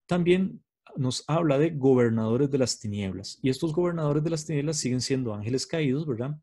[0.06, 0.62] También
[0.96, 3.38] nos habla de gobernadores de las tinieblas.
[3.42, 6.38] Y estos gobernadores de las tinieblas siguen siendo ángeles caídos, ¿verdad?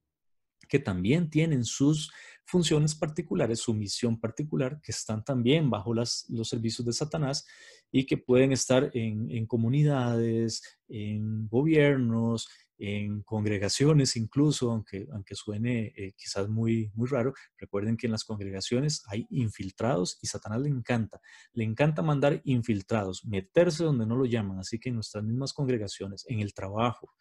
[0.68, 2.12] Que también tienen sus
[2.46, 7.46] funciones particulares, su misión particular, que están también bajo las, los servicios de Satanás
[7.92, 15.94] y que pueden estar en, en comunidades, en gobiernos, en congregaciones incluso, aunque, aunque suene
[15.96, 20.70] eh, quizás muy, muy raro, recuerden que en las congregaciones hay infiltrados y Satanás le
[20.70, 21.20] encanta,
[21.54, 26.26] le encanta mandar infiltrados, meterse donde no lo llaman, así que en nuestras mismas congregaciones,
[26.28, 27.14] en el trabajo,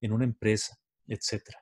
[0.00, 0.76] en una empresa,
[1.06, 1.58] etcétera.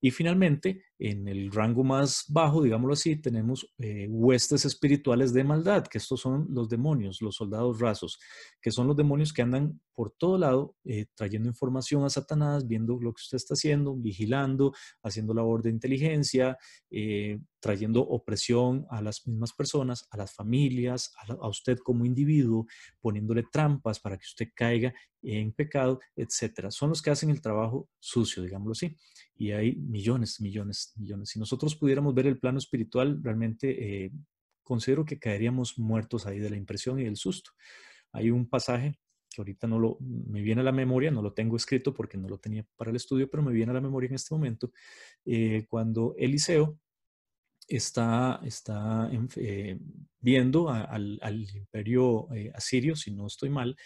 [0.00, 5.86] Y finalmente, en el rango más bajo, digámoslo así, tenemos eh, huestes espirituales de maldad,
[5.86, 8.18] que estos son los demonios, los soldados rasos,
[8.60, 12.98] que son los demonios que andan por todo lado eh, trayendo información a Satanás, viendo
[13.00, 16.58] lo que usted está haciendo, vigilando, haciendo labor de inteligencia,
[16.90, 22.66] eh, trayendo opresión a las mismas personas, a las familias, a, usted como individuo,
[23.00, 26.70] poniéndole trampas para que usted caiga en pecado, etcétera.
[26.70, 28.96] Son los que hacen el trabajo sucio, digámoslo así.
[29.36, 31.30] Y hay millones, millones, millones.
[31.30, 34.12] Si nosotros pudiéramos ver el plano espiritual, realmente eh,
[34.62, 37.52] considero que caeríamos muertos ahí de la impresión y del susto.
[38.12, 38.98] Hay un pasaje
[39.34, 42.28] que ahorita no lo, me viene a la memoria, no lo tengo escrito porque no
[42.28, 44.72] lo tenía para el estudio, pero me viene a la memoria en este momento,
[45.24, 46.78] eh, cuando Eliseo
[47.66, 49.78] está, está eh,
[50.20, 53.76] viendo al, imperio eh, asirio, si no estoy mal,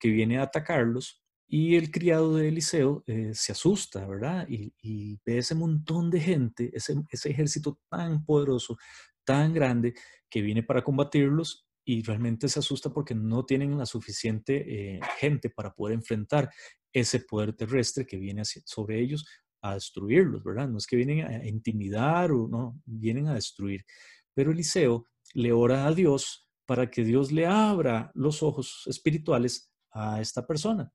[0.00, 1.22] que viene a atacarlos.
[1.50, 4.46] Y el criado de Eliseo se asusta, ¿verdad?
[4.50, 8.76] Y, ve ese montón de gente, ese, ese ejército tan poderoso,
[9.24, 9.94] tan grande,
[10.28, 15.48] que viene para combatirlos y realmente se asusta porque no tienen la suficiente eh, gente
[15.48, 16.50] para poder enfrentar
[16.92, 19.24] ese poder terrestre que viene sobre ellos
[19.62, 20.68] a destruirlos, ¿verdad?
[20.68, 23.86] No es que vienen a intimidar o no, vienen a destruir.
[24.34, 30.20] Pero Eliseo le ora a Dios para que Dios le abra los ojos espirituales a
[30.20, 30.92] esta persona.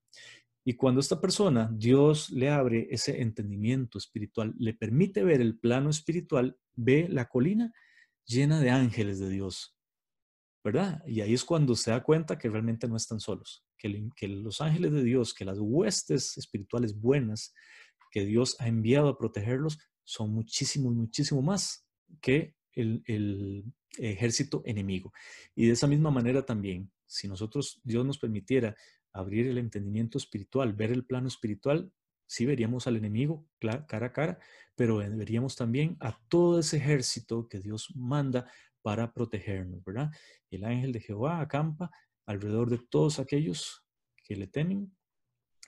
[0.63, 5.89] Y cuando esta persona, Dios le abre ese entendimiento espiritual, le permite ver el plano
[5.89, 7.73] espiritual, ve la colina
[8.25, 9.75] llena de ángeles de Dios,
[10.63, 11.03] ¿verdad?
[11.05, 13.89] Y ahí es cuando se da cuenta que realmente no están solos, que,
[14.27, 17.53] los ángeles de Dios, que las huestes espirituales buenas
[18.11, 21.85] que Dios ha enviado a protegerlos son muchísimo, muchísimo más
[22.21, 23.65] que el, el
[23.97, 25.11] ejército enemigo.
[25.55, 28.75] Y de esa misma manera también, si nosotros, Dios nos permitiera
[29.11, 31.91] abrir el entendimiento espiritual, ver el plano espiritual,
[32.25, 34.39] sí veríamos al enemigo cara a cara,
[34.75, 38.49] pero veríamos también a todo ese ejército que Dios manda
[38.83, 40.11] para protegernos, ¿verdad?
[40.51, 41.89] El ángel de Jehová acampa
[42.27, 43.83] alrededor de todos aquellos
[44.23, 44.95] que le temen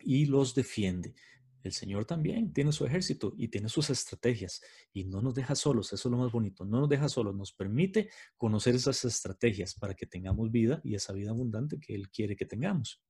[0.02, 1.16] y los defiende.
[1.64, 4.62] El Señor también tiene su ejército y tiene sus estrategias
[4.94, 7.54] y no nos deja solos, eso es lo más bonito, no nos deja solos, nos
[7.54, 12.36] permite conocer esas estrategias para que tengamos vida y esa vida abundante que Él quiere
[12.36, 13.02] que tengamos.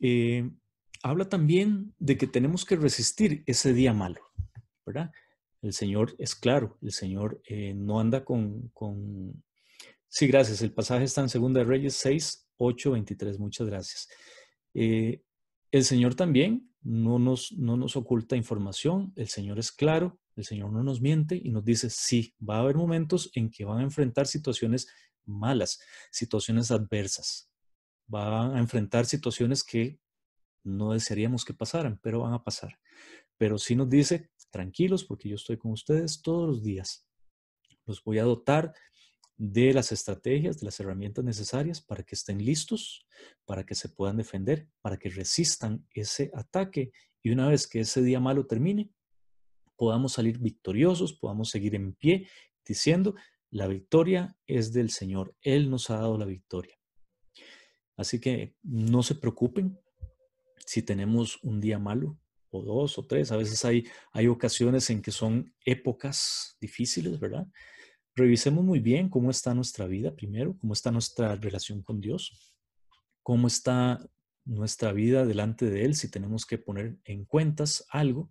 [0.00, 0.50] Eh,
[1.02, 4.20] habla también de que tenemos que resistir ese día malo,
[4.84, 5.12] ¿verdad?
[5.62, 8.72] El Señor es claro, el Señor eh, no anda con,
[10.08, 10.60] Sí, gracias.
[10.62, 13.38] El pasaje está en 2 Reyes 6, 8, 23.
[13.38, 14.08] Muchas gracias.
[14.74, 15.22] Eh,
[15.70, 19.12] el Señor también no nos, no nos oculta información.
[19.14, 20.18] El Señor es claro.
[20.34, 23.64] El Señor no nos miente y nos dice, sí, va a haber momentos en que
[23.64, 24.88] van a enfrentar situaciones
[25.26, 27.50] malas, situaciones adversas.
[28.06, 30.00] Van a enfrentar situaciones que
[30.64, 32.78] no desearíamos que pasaran, pero van a pasar.
[33.36, 37.06] Pero sí nos dice, tranquilos, porque yo estoy con ustedes todos los días.
[37.86, 38.72] Los voy a dotar
[39.36, 43.06] de las estrategias, de las herramientas necesarias para que estén listos,
[43.46, 46.92] para que se puedan defender, para que resistan ese ataque.
[47.22, 48.90] Y una vez que ese día malo termine,
[49.76, 52.28] podamos salir victoriosos, podamos seguir en pie
[52.66, 53.14] diciendo,
[53.50, 55.34] la victoria es del Señor.
[55.40, 56.78] Él nos ha dado la victoria.
[57.96, 59.80] Así que no se preocupen
[60.66, 62.19] si tenemos un día malo
[62.50, 63.32] o dos o tres.
[63.32, 67.46] A veces hay, hay ocasiones en que son épocas difíciles, ¿verdad?
[68.14, 72.54] Revisemos muy bien cómo está nuestra vida primero, cómo está nuestra relación con Dios,
[73.22, 74.00] cómo está
[74.44, 78.30] nuestra vida delante de Él, si tenemos que poner en cuentas algo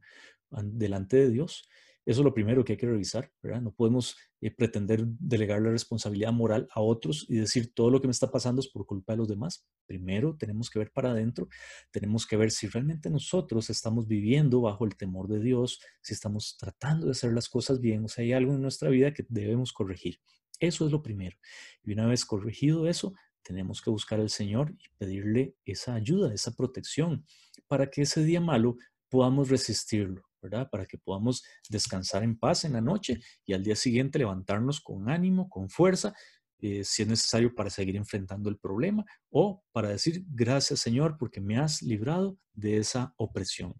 [0.50, 1.68] delante de Dios.
[2.10, 3.62] Eso es lo primero que hay que revisar, ¿verdad?
[3.62, 8.08] No podemos eh, pretender delegar la responsabilidad moral a otros y decir todo lo que
[8.08, 9.68] me está pasando es por culpa de los demás.
[9.86, 11.50] Primero tenemos que ver para adentro,
[11.92, 16.58] tenemos que ver si realmente nosotros estamos viviendo bajo el temor de Dios, si estamos
[16.58, 19.72] tratando de hacer las cosas bien, o sea, hay algo en nuestra vida que debemos
[19.72, 20.20] corregir.
[20.60, 21.38] Eso es lo primero.
[21.84, 26.56] Y una vez corregido eso, tenemos que buscar al Señor y pedirle esa ayuda, esa
[26.56, 27.24] protección,
[27.68, 28.78] para que ese día malo
[29.10, 30.29] podamos resistirlo.
[30.40, 35.10] Para que podamos descansar en paz en la noche y al día siguiente levantarnos con
[35.10, 36.14] ánimo, con fuerza,
[36.62, 41.40] eh, si es necesario para seguir enfrentando el problema o para decir gracias Señor porque
[41.40, 43.74] me has librado de esa opresión.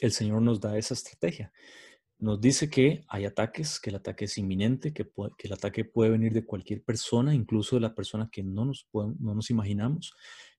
[0.00, 1.52] El Señor nos da esa estrategia.
[2.18, 6.32] Nos dice que hay ataques, que el ataque es inminente, que, el ataque puede venir
[6.32, 10.14] de cualquier persona, incluso de la persona que no nos imaginamos.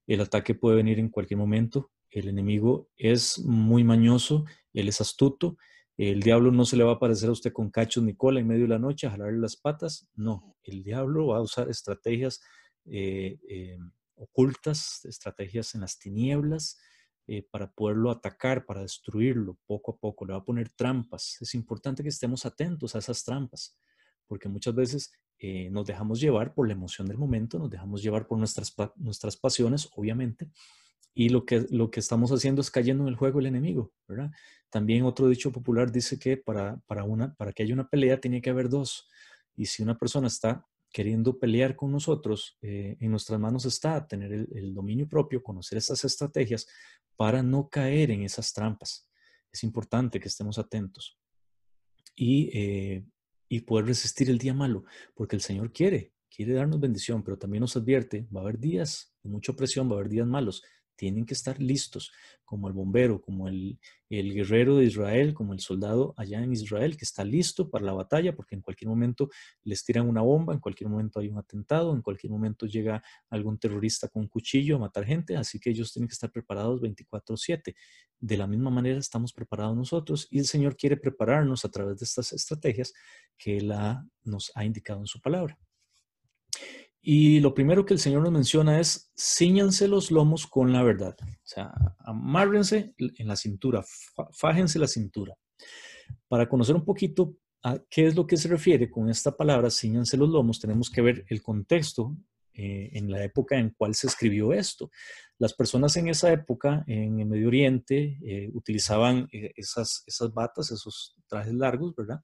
[0.08, 1.92] El ataque puede venir en cualquier momento.
[2.12, 5.58] El enemigo es muy mañoso él es astuto.
[5.98, 8.48] El diablo no se le va a aparecer a usted con cachos ni cola en
[8.48, 10.10] medio de la noche a jalarle las patas.
[10.16, 12.42] No, el diablo va a usar estrategias
[12.86, 13.78] eh, eh,
[14.16, 16.80] ocultas, estrategias en las tinieblas
[17.28, 20.26] eh, para poderlo atacar, para destruirlo poco a poco.
[20.26, 21.38] Le va a poner trampas.
[21.42, 23.78] Es importante que estemos atentos a esas trampas,
[24.28, 25.12] porque muchas veces
[25.72, 29.90] nos dejamos llevar por la emoción del momento, nos dejamos llevar por nuestras, nuestras pasiones,
[29.96, 30.52] obviamente,
[31.14, 34.32] y lo que, lo que estamos haciendo es cayendo en el juego del enemigo, ¿verdad?
[34.70, 38.42] También otro dicho popular dice que para, para, una, para que haya una pelea tiene
[38.42, 39.10] que haber dos.
[39.56, 44.32] Y si una persona está queriendo pelear con nosotros, eh, en nuestras manos está tener
[44.32, 46.68] el, dominio propio, conocer esas estrategias
[47.18, 49.10] para no caer en esas trampas.
[49.52, 51.20] Es importante que estemos atentos
[52.16, 53.06] y, eh,
[53.50, 57.62] y poder resistir el día malo, porque el Señor quiere, quiere darnos bendición, pero también
[57.62, 60.64] nos advierte, va a haber días de mucha presión, va a haber días malos
[61.02, 62.12] tienen que estar listos,
[62.46, 67.06] como el bombero, como el, guerrero de Israel, como el soldado allá en Israel, que
[67.06, 69.28] está listo para la batalla, porque en cualquier momento
[69.64, 73.58] les tiran una bomba, en cualquier momento hay un atentado, en cualquier momento llega algún
[73.58, 77.74] terrorista con un cuchillo a matar gente, así que ellos tienen que estar preparados 24/7.
[78.20, 82.06] De la misma manera estamos preparados nosotros y el Señor quiere prepararnos a través de
[82.06, 82.94] estas estrategias
[83.40, 83.74] que Él
[84.24, 85.58] nos ha indicado en su palabra.
[87.02, 91.18] Y lo primero que el Señor nos menciona es, ciñanse los lomos con la verdad.
[91.20, 93.84] O sea, amárrense en la cintura,
[94.34, 95.36] fájense la cintura.
[96.28, 100.16] Para conocer un poquito a qué es lo que se refiere con esta palabra, ciñanse
[100.18, 102.16] los lomos, tenemos que ver el contexto
[102.54, 104.92] eh, en la época en cual se escribió esto.
[105.40, 110.70] Las personas en esa época, en el Medio Oriente, eh, utilizaban eh, esas, esas batas,
[110.70, 112.22] esos trajes largos, ¿verdad?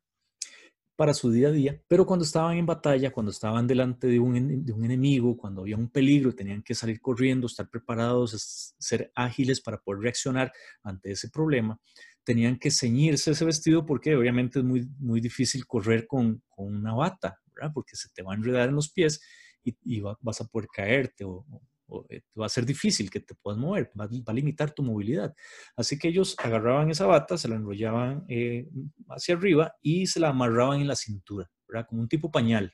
[0.97, 4.35] Para su día a día, pero cuando estaban en batalla, cuando estaban delante de un,
[4.35, 10.01] enemigo, cuando había un peligro, tenían que salir corriendo, estar preparados, ser ágiles para poder
[10.01, 11.79] reaccionar ante ese problema,
[12.23, 17.39] tenían que ceñirse ese vestido porque obviamente es muy, muy difícil correr con, una bata,
[17.53, 17.71] ¿verdad?
[17.75, 19.21] porque se te va a enredar en los pies
[19.63, 21.25] y, vas a poder caerte
[21.89, 25.35] va a ser difícil que te puedas mover, va, a limitar tu movilidad.
[25.75, 28.67] Así que ellos agarraban esa bata, se la enrollaban eh,
[29.09, 31.87] hacia arriba y se la amarraban en la cintura, ¿verdad?
[31.87, 32.73] Como un tipo pañal,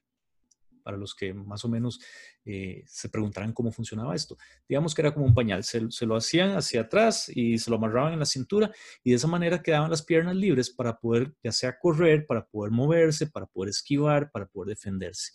[0.84, 2.00] para los que más o menos
[2.46, 4.38] eh, se preguntarán cómo funcionaba esto.
[4.68, 7.78] Digamos que era como un pañal, se, se, lo hacían hacia atrás y se lo
[7.78, 8.70] amarraban en la cintura
[9.04, 12.72] y de esa manera quedaban las piernas libres para poder ya sea correr, para poder
[12.72, 15.32] moverse, para poder esquivar, para poder defenderse.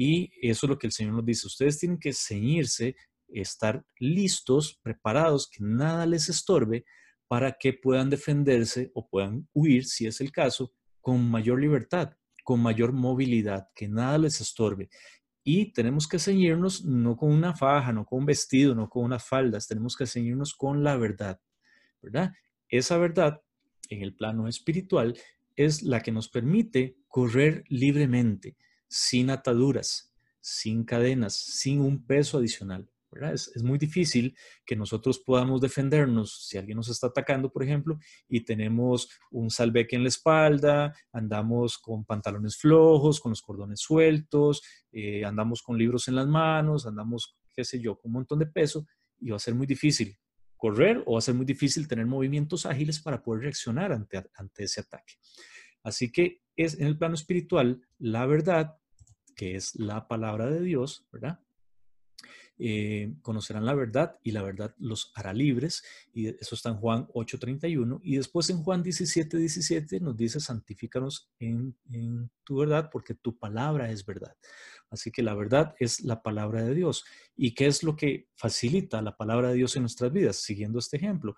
[0.00, 1.48] Y eso es lo que el Señor nos dice.
[1.48, 2.94] Ustedes tienen que ceñirse,
[3.28, 6.84] estar listos, preparados, que nada les estorbe
[7.28, 12.60] para que puedan defenderse o puedan huir, si es el caso, con mayor libertad, con
[12.60, 14.88] mayor movilidad, que nada les estorbe.
[15.44, 19.24] Y tenemos que ceñirnos no con una faja, no con un vestido, no con unas
[19.24, 21.40] faldas, tenemos que ceñirnos con la verdad,
[22.02, 22.32] ¿verdad?
[22.68, 23.42] Esa verdad
[23.88, 25.18] en el plano espiritual
[25.56, 28.56] es la que nos permite correr libremente,
[28.88, 32.88] sin ataduras, sin cadenas, sin un peso adicional.
[33.32, 34.36] Es, muy difícil
[34.66, 37.98] que nosotros podamos defendernos si alguien nos está atacando, por ejemplo,
[38.28, 44.62] y tenemos un salveque en la espalda, andamos con pantalones flojos, con los cordones sueltos,
[44.92, 48.46] eh, andamos con libros en las manos, andamos, qué sé yo, con un montón de
[48.46, 48.86] peso,
[49.18, 50.16] y va a ser muy difícil
[50.56, 54.64] correr o va a ser muy difícil tener movimientos ágiles para poder reaccionar ante, ante
[54.64, 55.14] ese ataque.
[55.82, 58.76] Así que es en el plano espiritual la verdad,
[59.34, 61.40] que es la palabra de Dios, ¿verdad?
[62.60, 65.84] Eh, conocerán la verdad y la verdad los hará libres.
[66.12, 68.00] Y eso está en Juan 8:31.
[68.02, 73.90] Y después en Juan 17:17 nos dice, santifícanos en, en tu verdad porque tu palabra
[73.90, 74.36] es verdad.
[74.90, 77.04] Así que la verdad es la palabra de Dios.
[77.36, 80.36] ¿Y qué es lo que facilita la palabra de Dios en nuestras vidas?
[80.36, 81.36] Siguiendo este ejemplo,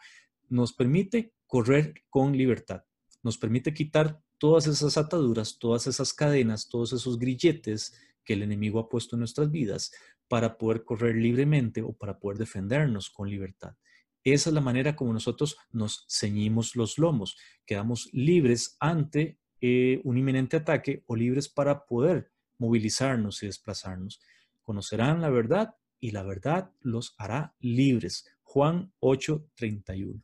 [0.49, 2.85] nos permite correr con libertad.
[3.23, 7.93] Nos permite quitar todas esas ataduras, todas esas cadenas, todos esos grilletes
[8.25, 9.91] que el enemigo ha puesto en nuestras vidas
[10.31, 13.75] para poder correr libremente o para poder defendernos con libertad.
[14.23, 20.19] Esa es la manera como nosotros nos ceñimos los lomos, quedamos libres ante eh, un
[20.19, 24.21] inminente ataque o libres para poder movilizarnos y desplazarnos.
[24.63, 28.25] Conocerán la verdad y la verdad los hará libres.
[28.43, 30.23] Juan 8:31.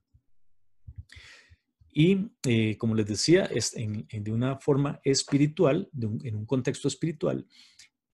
[1.91, 5.91] Y eh, como les decía, es de una forma espiritual,
[6.23, 7.45] en un contexto espiritual,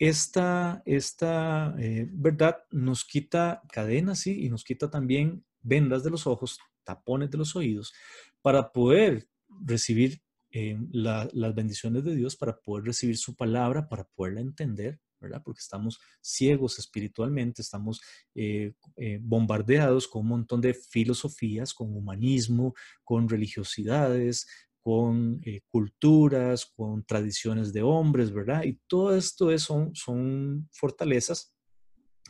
[0.02, 4.44] esta, esta eh, verdad nos quita cadenas ¿sí?
[4.44, 7.92] y nos quita también vendas de los ojos, tapones de los oídos,
[8.40, 9.28] para poder
[9.64, 15.40] recibir eh, las bendiciones de Dios, para poder recibir su palabra, para poderla entender, ¿verdad?
[15.44, 18.00] Porque estamos ciegos espiritualmente, estamos
[18.34, 18.74] eh,
[19.20, 22.74] bombardeados con un montón de filosofías, con humanismo,
[23.04, 24.48] con religiosidades,
[24.82, 28.64] con eh, culturas, con tradiciones de hombres, ¿verdad?
[28.64, 31.54] Y todo esto son, son fortalezas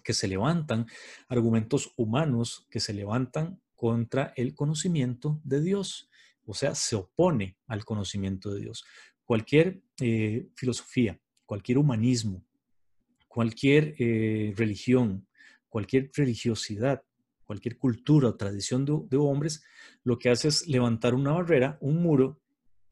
[0.04, 0.86] que se levantan,
[1.28, 6.10] argumentos humanos que se levantan contra el conocimiento de Dios,
[6.44, 8.84] o sea, se opone al conocimiento de Dios.
[9.24, 12.44] Cualquier eh, filosofía, cualquier humanismo,
[13.28, 15.26] cualquier eh, religión,
[15.68, 17.02] cualquier religiosidad
[17.52, 19.62] cualquier cultura o tradición de, hombres,
[20.04, 22.40] lo que hace es levantar una barrera, un muro,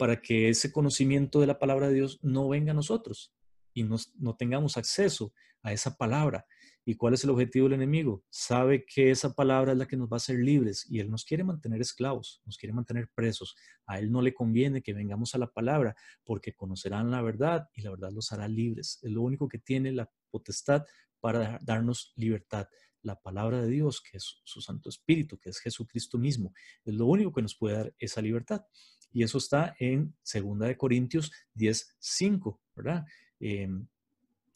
[0.00, 3.34] para que ese conocimiento de la palabra de Dios no venga a nosotros
[3.74, 6.46] y no tengamos acceso a esa palabra.
[6.86, 8.24] ¿Y cuál es el objetivo del enemigo?
[8.30, 11.26] Sabe que esa palabra es la que nos va a hacer libres y él nos
[11.26, 13.54] quiere mantener esclavos, nos quiere mantener presos.
[13.84, 15.94] A él no le conviene que vengamos a la palabra
[16.24, 19.00] porque conocerán la verdad y la verdad los hará libres.
[19.02, 20.86] Es lo único que tiene la potestad
[21.20, 22.68] para darnos libertad.
[23.02, 26.54] La palabra de Dios, que es su Santo Espíritu, que es Jesucristo mismo,
[26.86, 28.62] es lo único que nos puede dar esa libertad.
[29.12, 33.06] Y eso está en 2 de Corintios 10, 5, ¿verdad?
[33.38, 33.86] Em,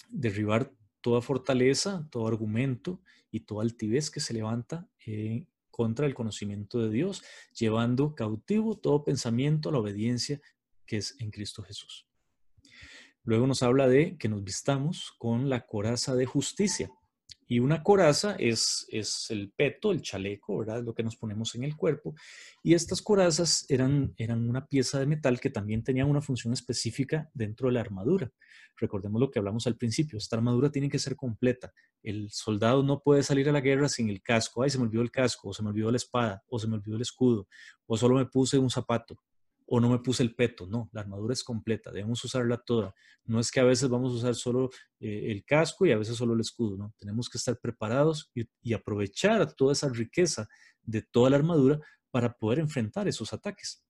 [0.09, 3.01] derribar toda fortaleza, todo argumento
[3.31, 7.23] y toda altivez que se levanta eh, contra el conocimiento de Dios,
[7.55, 10.41] llevando cautivo todo pensamiento a la obediencia
[10.87, 12.07] que es en Cristo Jesús.
[13.25, 16.91] Luego nos habla de que nos vistamos con la coraza de justicia.
[17.47, 20.83] Y una coraza es, es el peto, el chaleco, ¿verdad?
[20.83, 22.15] Lo que nos ponemos en el cuerpo.
[22.63, 27.31] Y estas corazas eran, eran una pieza de metal que también tenía una función específica
[27.35, 28.33] dentro de la armadura.
[28.77, 31.73] Recordemos lo que hablamos al principio, esta armadura tiene que ser completa.
[32.03, 34.63] El soldado no puede salir a la guerra sin el casco.
[34.63, 36.75] Ay, se me olvidó el casco, o se me olvidó la espada, o se me
[36.75, 37.47] olvidó el escudo,
[37.87, 39.17] o solo me puse un zapato
[39.67, 40.67] o no me puse el peto.
[40.67, 42.95] No, la armadura es completa, debemos usarla toda.
[43.25, 46.17] No es que a veces vamos a usar solo eh, el casco y a veces
[46.17, 46.95] solo el escudo, ¿no?
[46.99, 50.49] Tenemos que estar preparados y, aprovechar toda esa riqueza
[50.83, 53.83] de toda la armadura para poder enfrentar esos ataques.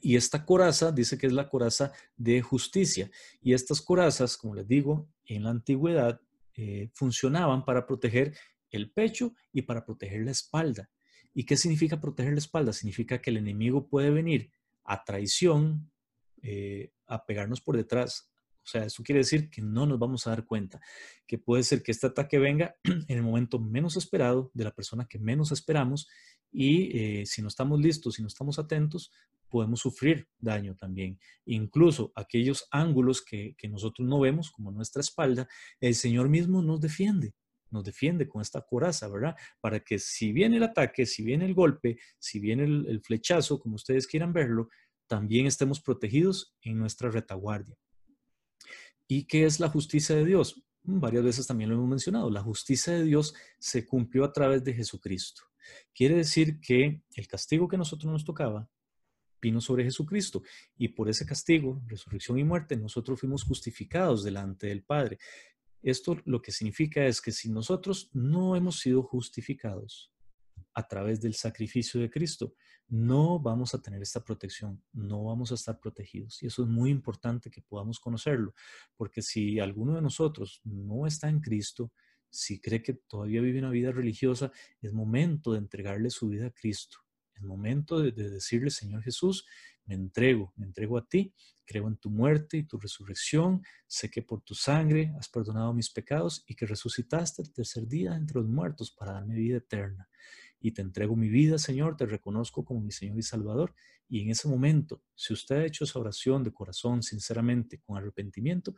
[0.00, 3.10] Y esta coraza dice que es la coraza de justicia.
[3.40, 6.20] Y estas corazas, como les digo, en la antigüedad
[6.54, 8.36] eh, funcionaban para proteger
[8.70, 10.90] el pecho y para proteger la espalda.
[11.34, 12.72] ¿Y qué significa proteger la espalda?
[12.72, 14.50] Significa que el enemigo puede venir
[14.86, 15.90] a traición,
[16.42, 18.30] eh, a pegarnos por detrás.
[18.64, 20.80] O sea, eso quiere decir que no nos vamos a dar cuenta,
[21.26, 25.06] que puede ser que este ataque venga en el momento menos esperado de la persona
[25.08, 26.08] que menos esperamos
[26.50, 29.12] y eh, si no estamos listos, si no estamos atentos,
[29.48, 31.18] podemos sufrir daño también.
[31.44, 35.48] Incluso aquellos ángulos que, que nosotros no vemos, como nuestra espalda,
[35.80, 37.34] el Señor mismo nos defiende
[37.70, 39.36] nos defiende con esta coraza, ¿verdad?
[39.60, 43.76] Para que si viene el ataque, si viene el golpe, si viene el, flechazo, como
[43.76, 44.68] ustedes quieran verlo,
[45.06, 47.76] también estemos protegidos en nuestra retaguardia.
[49.08, 50.62] ¿Y qué es la justicia de Dios?
[50.88, 54.72] varias veces también lo hemos mencionado, la justicia de Dios se cumplió a través de
[54.72, 55.42] Jesucristo.
[55.92, 58.70] Quiere decir que el castigo que a nosotros nos tocaba
[59.40, 60.42] vino sobre Jesucristo
[60.76, 65.18] y por ese castigo, resurrección y muerte, nosotros fuimos justificados delante del Padre.
[65.86, 70.12] Esto lo que significa es que si nosotros no hemos sido justificados
[70.74, 72.54] a través del sacrificio de Cristo,
[72.88, 76.42] no vamos a tener esta protección, no vamos a estar protegidos.
[76.42, 78.52] Y eso es muy importante que podamos conocerlo,
[78.96, 81.92] porque si alguno de nosotros no está en Cristo,
[82.30, 84.50] si cree que todavía vive una vida religiosa,
[84.82, 86.98] es momento de entregarle su vida a Cristo.
[87.32, 89.46] Es momento de, decirle, Señor Jesús,
[89.86, 91.32] me entrego, me entrego a ti,
[91.64, 95.90] creo en tu muerte y tu resurrección, sé que por tu sangre has perdonado mis
[95.90, 100.08] pecados y que resucitaste el tercer día entre los muertos para darme vida eterna.
[100.60, 103.74] Y te entrego mi vida, Señor, te reconozco como mi Señor y Salvador.
[104.08, 108.74] Y en ese momento, si usted ha hecho esa oración de corazón, sinceramente, con arrepentimiento,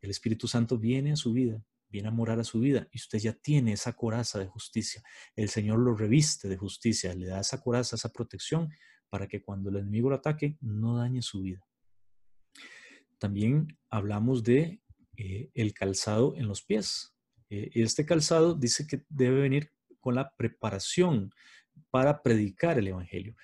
[0.00, 3.18] el Espíritu Santo viene a su vida viene a morar a su vida y usted
[3.18, 5.02] ya tiene esa coraza de justicia.
[5.34, 8.70] El Señor lo reviste de justicia, le da esa coraza, esa protección
[9.08, 11.66] para que cuando el enemigo lo ataque no dañe su vida.
[13.18, 14.80] También hablamos de
[15.16, 17.14] eh, el calzado en los pies.
[17.48, 21.32] Eh, este calzado dice que debe venir con la preparación
[21.90, 23.34] para predicar el Evangelio.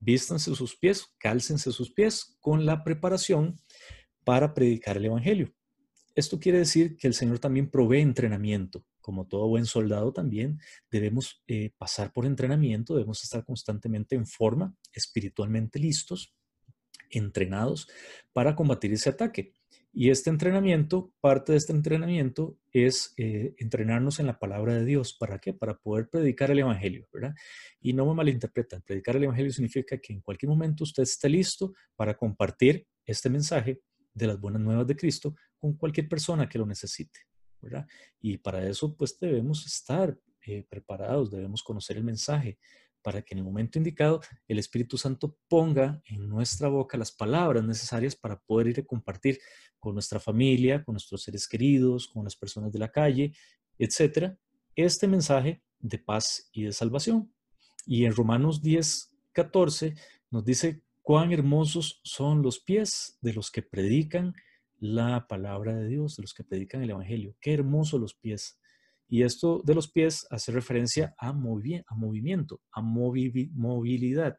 [0.00, 3.60] Vístanse sus pies, cálcense sus pies con la preparación
[4.24, 5.54] para predicar el Evangelio.
[6.14, 8.84] Esto quiere decir que el Señor también provee entrenamiento.
[9.02, 10.58] Como todo buen soldado también
[10.90, 16.34] debemos eh, pasar por entrenamiento, debemos estar constantemente en forma, espiritualmente listos,
[17.10, 17.88] entrenados
[18.32, 19.52] para combatir ese ataque.
[19.94, 25.14] Y este entrenamiento, parte de este entrenamiento es eh, entrenarnos en la palabra de Dios.
[25.18, 25.52] ¿Para qué?
[25.52, 27.34] Para poder predicar el Evangelio, ¿verdad?
[27.78, 31.74] Y no me malinterpretan, predicar el Evangelio significa que en cualquier momento usted esté listo
[31.94, 33.82] para compartir este mensaje
[34.14, 37.20] de las buenas nuevas de Cristo con cualquier persona que lo necesite.
[38.20, 42.58] Y para eso pues debemos estar eh, preparados, debemos conocer el mensaje
[43.02, 47.64] para que en el momento indicado el Espíritu Santo ponga en nuestra boca las palabras
[47.64, 49.40] necesarias para poder ir a compartir
[49.78, 53.32] con nuestra familia, con nuestros seres queridos, con las personas de la calle,
[53.78, 54.38] etcétera,
[54.76, 57.32] este mensaje de paz y de salvación.
[57.84, 59.94] Y en Romanos 10, 14
[60.30, 64.34] nos dice cuán hermosos son los pies de los que predican
[64.82, 67.36] la palabra de Dios, de los que predican el Evangelio.
[67.40, 68.58] Qué hermosos los pies.
[69.08, 74.38] Y esto de los pies hace referencia a, a movimiento, a movilidad.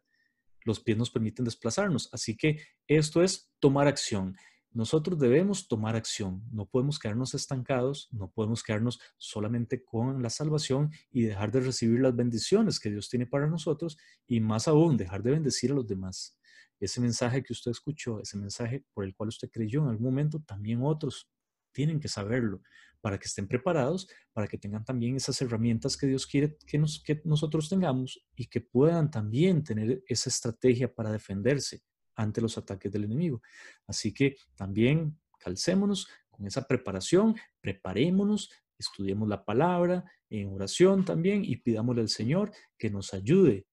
[0.66, 2.10] Los pies nos permiten desplazarnos.
[2.12, 4.36] Así que esto es tomar acción.
[4.72, 6.44] Nosotros debemos tomar acción.
[6.52, 12.02] No podemos quedarnos estancados, no podemos quedarnos solamente con la salvación y dejar de recibir
[12.02, 15.88] las bendiciones que Dios tiene para nosotros y más aún dejar de bendecir a los
[15.88, 16.38] demás.
[16.80, 20.39] Ese mensaje que usted escuchó, ese mensaje por el cual usted creyó en algún momento,
[20.39, 21.30] también otros
[21.71, 22.61] tienen que saberlo
[23.01, 26.80] para que estén preparados, para que tengan también esas herramientas que Dios quiere que,
[27.26, 31.84] nosotros tengamos y que puedan también tener esa estrategia para defenderse
[32.15, 33.41] ante los ataques del enemigo.
[33.88, 41.57] Así que también calcémonos con esa preparación, preparémonos, estudiemos la palabra en oración también y
[41.57, 43.67] pidámosle al Señor que nos ayude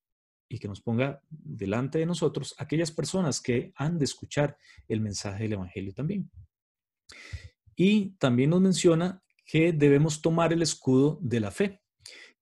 [0.50, 5.44] y que nos ponga delante de nosotros aquellas personas que han de escuchar el mensaje
[5.44, 6.28] del Evangelio también.
[7.76, 11.80] Y también nos menciona que debemos tomar el escudo de la fe.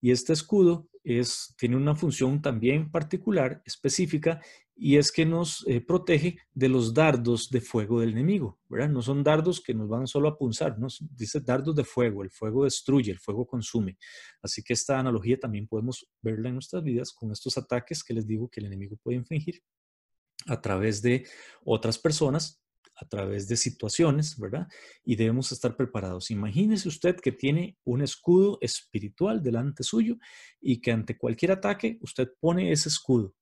[0.01, 4.41] Y este escudo es, tiene una función también particular, específica,
[4.81, 8.89] y es que nos eh, protege de los dardos de fuego del enemigo, ¿verdad?
[8.89, 12.31] No son dardos que nos van solo a punzar, nos dice dardos de fuego, el
[12.31, 13.99] fuego destruye, el fuego consume.
[14.41, 18.25] Así que esta analogía también podemos verla en nuestras vidas con estos ataques que les
[18.25, 19.61] digo que el enemigo puede infringir
[20.47, 21.27] a través de
[21.65, 22.63] otras personas,
[22.95, 24.69] a través de situaciones, ¿verdad?
[25.05, 26.31] Y debemos estar preparados.
[26.31, 30.19] Imagínese usted que tiene un escudo espiritual delante suyo
[30.61, 33.35] y que ante cualquier ataque usted pone ese escudo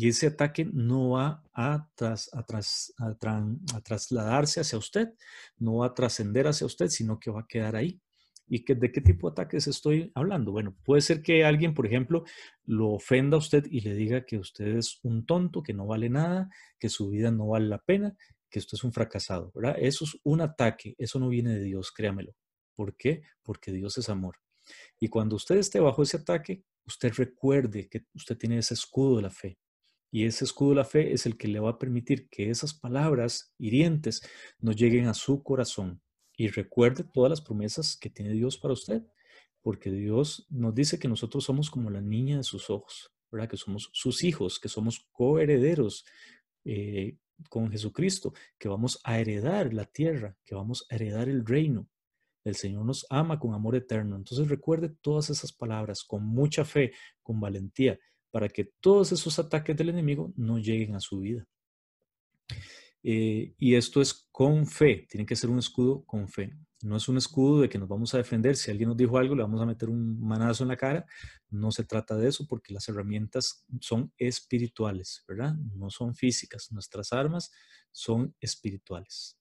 [0.00, 5.10] y ese ataque no va a, tras, a, a, trasladarse hacia usted,
[5.58, 8.00] no va a trascender hacia usted, sino que va a quedar ahí.
[8.48, 10.52] ¿Y que, de qué tipo de ataques estoy hablando?
[10.52, 12.24] Bueno, puede ser que alguien, por ejemplo,
[12.64, 16.08] lo ofenda a usted y le diga que usted es un tonto, que no vale
[16.08, 16.48] nada,
[16.78, 18.16] que su vida no vale la pena,
[18.48, 19.76] que usted es un fracasado, ¿verdad?
[19.78, 22.34] Eso es un ataque, eso no viene de Dios, créamelo.
[22.74, 23.20] ¿Por qué?
[23.42, 24.36] Porque Dios es amor.
[24.98, 29.22] Y cuando usted esté bajo ese ataque, usted recuerde que usted tiene ese escudo de
[29.24, 29.58] la fe,
[30.10, 32.74] y ese escudo de la fe es el que le va a permitir que esas
[32.74, 34.22] palabras hirientes
[34.58, 36.02] no lleguen a su corazón.
[36.36, 39.02] Y recuerde todas las promesas que tiene Dios para usted,
[39.62, 43.48] porque Dios nos dice que nosotros somos como la niña de sus ojos, ¿verdad?
[43.48, 46.04] Que somos sus hijos, que somos coherederos
[46.64, 51.88] eh, con Jesucristo, que vamos a heredar la tierra, que vamos a heredar el reino.
[52.42, 54.16] El Señor nos ama con amor eterno.
[54.16, 56.92] Entonces recuerde todas esas palabras con mucha fe,
[57.22, 57.98] con valentía,
[58.30, 61.46] para que todos esos ataques del enemigo no lleguen a su vida.
[63.02, 66.52] Eh, y esto es con fe, tiene que ser un escudo con fe.
[66.82, 68.56] No es un escudo de que nos vamos a defender.
[68.56, 71.04] Si alguien nos dijo algo, le vamos a meter un manazo en la cara.
[71.50, 75.54] No se trata de eso porque las herramientas son espirituales, ¿verdad?
[75.74, 76.68] No son físicas.
[76.72, 77.50] Nuestras armas
[77.92, 79.38] son espirituales.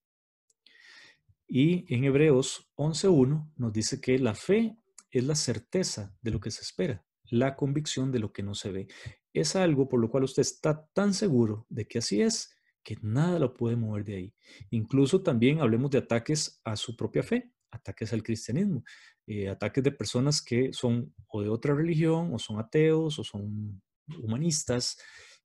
[1.47, 4.77] Y en Hebreos 11.1 nos dice que la fe
[5.09, 8.71] es la certeza de lo que se espera, la convicción de lo que no se
[8.71, 8.87] ve.
[9.33, 13.39] Es algo por lo cual usted está tan seguro de que así es que nada
[13.39, 14.35] lo puede mover de ahí.
[14.71, 18.83] Incluso también hablemos de ataques a su propia fe, ataques al cristianismo,
[19.27, 23.81] eh, ataques de personas que son o de otra religión, o son ateos, o son
[24.21, 24.97] humanistas,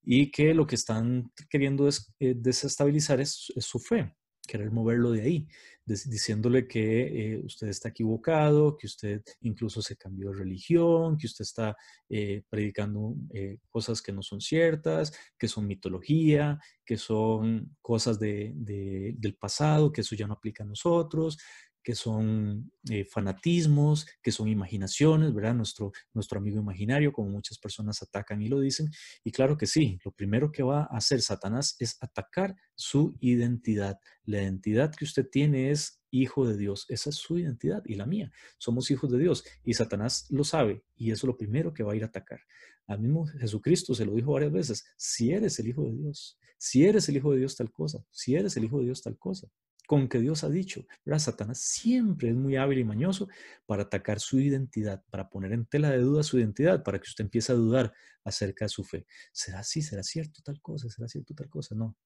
[0.02, 4.14] y que lo que están queriendo es, eh, desestabilizar es su fe
[4.46, 5.48] querer moverlo de ahí,
[5.84, 11.42] diciéndole que eh, usted está equivocado, que usted incluso se cambió de religión, que usted
[11.42, 11.76] está
[12.08, 19.36] eh, predicando eh, cosas que no son ciertas, que son mitología, que son cosas del
[19.38, 21.38] pasado, que eso ya no aplica a nosotros,
[21.84, 25.54] que son eh, fanatismos, que son imaginaciones, ¿verdad?
[25.54, 28.90] Nuestro, nuestro amigo imaginario, como muchas personas atacan y lo dicen.
[29.22, 34.00] Y claro que sí, lo primero que va a hacer Satanás es atacar su identidad.
[34.24, 36.86] La identidad que usted tiene es hijo de Dios.
[36.88, 38.32] Esa es su identidad y la mía.
[38.58, 41.92] Somos hijos de Dios y Satanás lo sabe y eso es lo primero que va
[41.92, 42.40] a ir a atacar.
[42.86, 46.86] Al mismo Jesucristo se lo dijo varias veces, si eres el hijo de Dios, si
[46.86, 49.48] eres el hijo de Dios tal cosa, si eres el hijo de Dios tal cosa
[49.86, 50.86] con que Dios ha dicho.
[51.04, 51.18] ¿verdad?
[51.18, 53.28] Satanás siempre es muy hábil y mañoso
[53.66, 57.24] para atacar su identidad, para poner en tela de duda su identidad, para que usted
[57.24, 57.92] empiece a dudar
[58.24, 59.06] acerca de su fe.
[59.32, 59.82] ¿Será así?
[59.82, 60.88] ¿Será cierto tal cosa?
[60.88, 61.74] ¿Será cierto tal cosa?
[61.74, 61.96] No.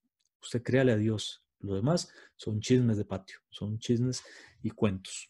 [0.41, 1.43] Usted créale a Dios.
[1.59, 4.23] Lo demás son chismes de patio, son chismes
[4.61, 5.29] y cuentos.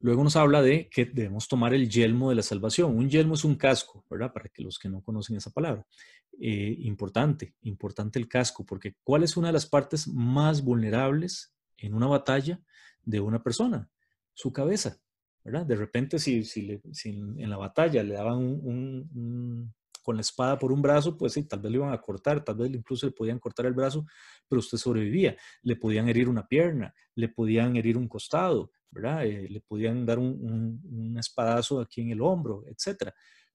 [0.00, 2.96] Luego nos habla de que debemos tomar el yelmo de la salvación.
[2.96, 4.32] Un yelmo es un casco, ¿verdad?
[4.32, 5.84] Para que los que no conocen esa palabra.
[6.40, 11.94] Eh, importante, importante el casco, porque ¿cuál es una de las partes más vulnerables en
[11.94, 12.60] una batalla
[13.02, 13.90] de una persona?
[14.34, 15.00] Su cabeza,
[15.42, 15.66] ¿verdad?
[15.66, 16.44] De repente, si,
[17.04, 18.60] en la batalla le daban
[20.04, 22.56] con la espada por un brazo, pues sí, tal vez le iban a cortar, tal
[22.56, 24.06] vez incluso le podían cortar el brazo,
[24.48, 25.36] pero usted sobrevivía.
[25.62, 29.26] Le podían herir una pierna, le podían herir un costado, ¿verdad?
[29.26, 33.12] Eh, le podían dar un, un, espadazo aquí en el hombro, etc.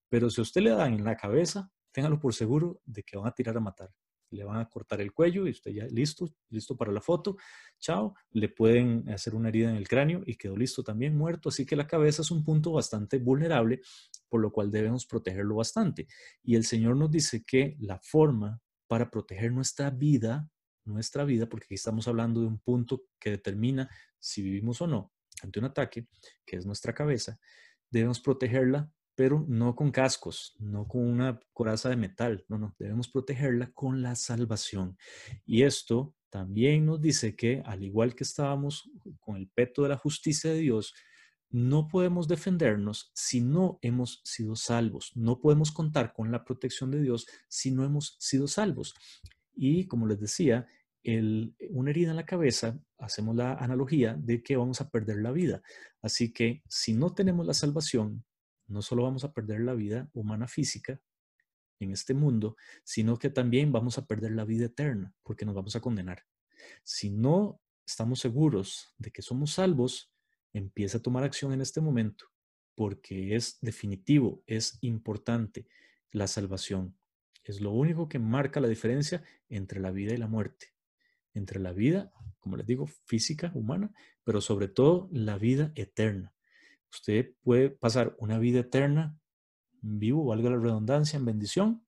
[0.10, 3.32] Pero si usted le dan en la cabeza, téngalo por seguro de que van a
[3.32, 3.90] tirar a matar.
[4.32, 7.38] Le van a cortar el cuello y usted ya listo, listo para la foto.
[7.80, 8.16] Chao.
[8.32, 11.50] Le pueden hacer una herida en el cráneo y quedó listo también muerto.
[11.50, 13.82] Así que la cabeza es un punto bastante vulnerable,
[14.28, 16.08] por lo cual debemos protegerlo bastante.
[16.42, 20.50] Y el Señor nos dice que la forma para proteger nuestra vida,
[20.84, 23.88] nuestra vida, porque aquí estamos hablando de un punto que determina
[24.20, 25.13] si vivimos o no
[25.44, 26.08] ante un ataque,
[26.46, 27.40] que es nuestra cabeza,
[27.90, 33.10] debemos protegerla pero no con cascos, no con una coraza de metal, no, no, debemos
[33.10, 34.98] protegerla con la salvación.
[35.46, 38.90] Y esto también nos dice que, al igual que estábamos
[39.20, 40.94] con el peto de la justicia de Dios,
[41.50, 45.12] no podemos defendernos si no hemos sido salvos.
[45.14, 48.96] No podemos contar con la protección de Dios si no hemos sido salvos.
[49.54, 50.66] Y como les decía,
[51.04, 55.32] el, una herida en la cabeza, hacemos la analogía de que vamos a perder la
[55.32, 55.62] vida.
[56.02, 58.24] Así que si no tenemos la salvación,
[58.68, 61.00] no solo vamos a perder la vida humana física
[61.80, 65.76] en este mundo, sino que también vamos a perder la vida eterna, porque nos vamos
[65.76, 66.24] a condenar.
[66.84, 70.12] Si no estamos seguros de que somos salvos,
[70.54, 72.26] empieza a tomar acción en este momento,
[72.76, 75.68] porque es definitivo, es importante
[76.12, 76.98] la salvación.
[77.44, 80.73] Es lo único que marca la diferencia entre la vida y la muerte.
[81.34, 83.92] Entre la vida, como les digo, física, humana,
[84.24, 86.34] pero sobre todo la vida eterna.
[86.92, 89.18] Usted puede pasar una vida eterna
[89.82, 91.86] vivo, valga la redundancia, en bendición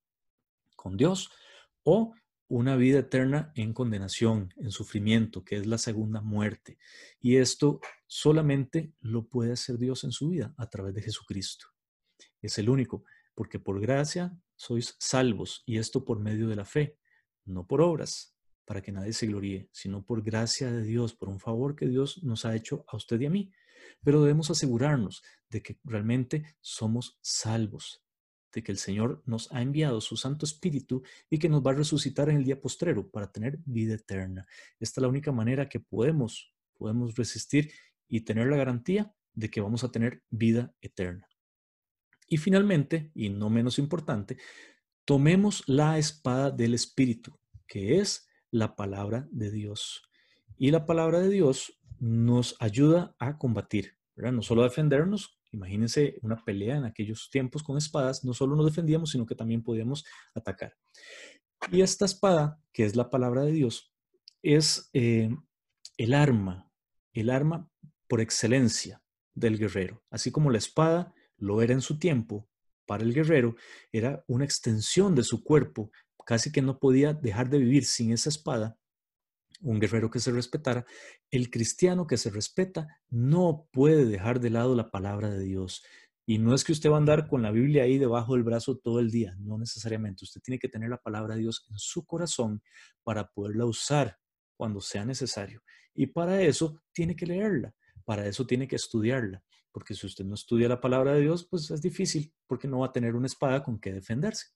[0.75, 1.31] con Dios,
[1.83, 2.13] o
[2.47, 6.77] una vida eterna en condenación, en sufrimiento, que es la segunda muerte.
[7.19, 11.67] Y esto solamente lo puede hacer Dios en su vida a través de Jesucristo.
[12.41, 16.97] Es el único, porque por gracia sois salvos, y esto por medio de la fe,
[17.45, 18.34] no por obras,
[18.65, 22.23] para que nadie se gloríe, sino por gracia de Dios, por un favor que Dios
[22.23, 23.51] nos ha hecho a usted y a mí.
[24.03, 28.03] Pero debemos asegurarnos de que realmente somos salvos,
[28.51, 31.75] de que el Señor nos ha enviado su Santo Espíritu y que nos va a
[31.75, 34.47] resucitar en el día postrero para tener vida eterna.
[34.79, 37.71] Esta es la única manera que podemos, podemos resistir
[38.07, 41.27] y tener la garantía de que vamos a tener vida eterna.
[42.27, 44.37] Y finalmente, y no menos importante,
[45.05, 47.37] tomemos la espada del Espíritu,
[47.67, 50.09] que es la palabra de Dios.
[50.57, 54.31] Y la palabra de Dios nos ayuda a combatir, ¿verdad?
[54.31, 58.65] No solo a defendernos, imagínense una pelea en aquellos tiempos con espadas, no solo nos
[58.65, 60.73] defendíamos, sino que también podíamos atacar.
[61.69, 63.93] Y esta espada, que es la palabra de Dios,
[64.41, 65.35] es eh,
[65.97, 66.71] el arma,
[67.11, 67.69] el arma
[68.07, 69.03] por excelencia
[69.33, 70.01] del guerrero.
[70.09, 72.47] Así como la espada lo era en su tiempo,
[72.85, 73.55] para el guerrero
[73.91, 75.91] era una extensión de su cuerpo,
[76.25, 78.77] casi que no podía dejar de vivir sin esa espada,
[79.61, 80.85] un guerrero que se respetara,
[81.31, 85.83] el cristiano que se respeta no puede dejar de lado la palabra de Dios.
[86.27, 88.77] Y no es que usted va a andar con la Biblia ahí debajo del brazo
[88.77, 90.25] todo el día, no necesariamente.
[90.25, 92.63] Usted tiene que tener la palabra de Dios en su corazón
[93.03, 94.17] para poderla usar
[94.57, 95.61] cuando sea necesario.
[95.93, 97.73] Y para eso tiene que leerla,
[98.03, 101.69] para eso tiene que estudiarla, porque si usted no estudia la palabra de Dios, pues
[101.69, 104.47] es difícil, porque no va a tener una espada con que defenderse.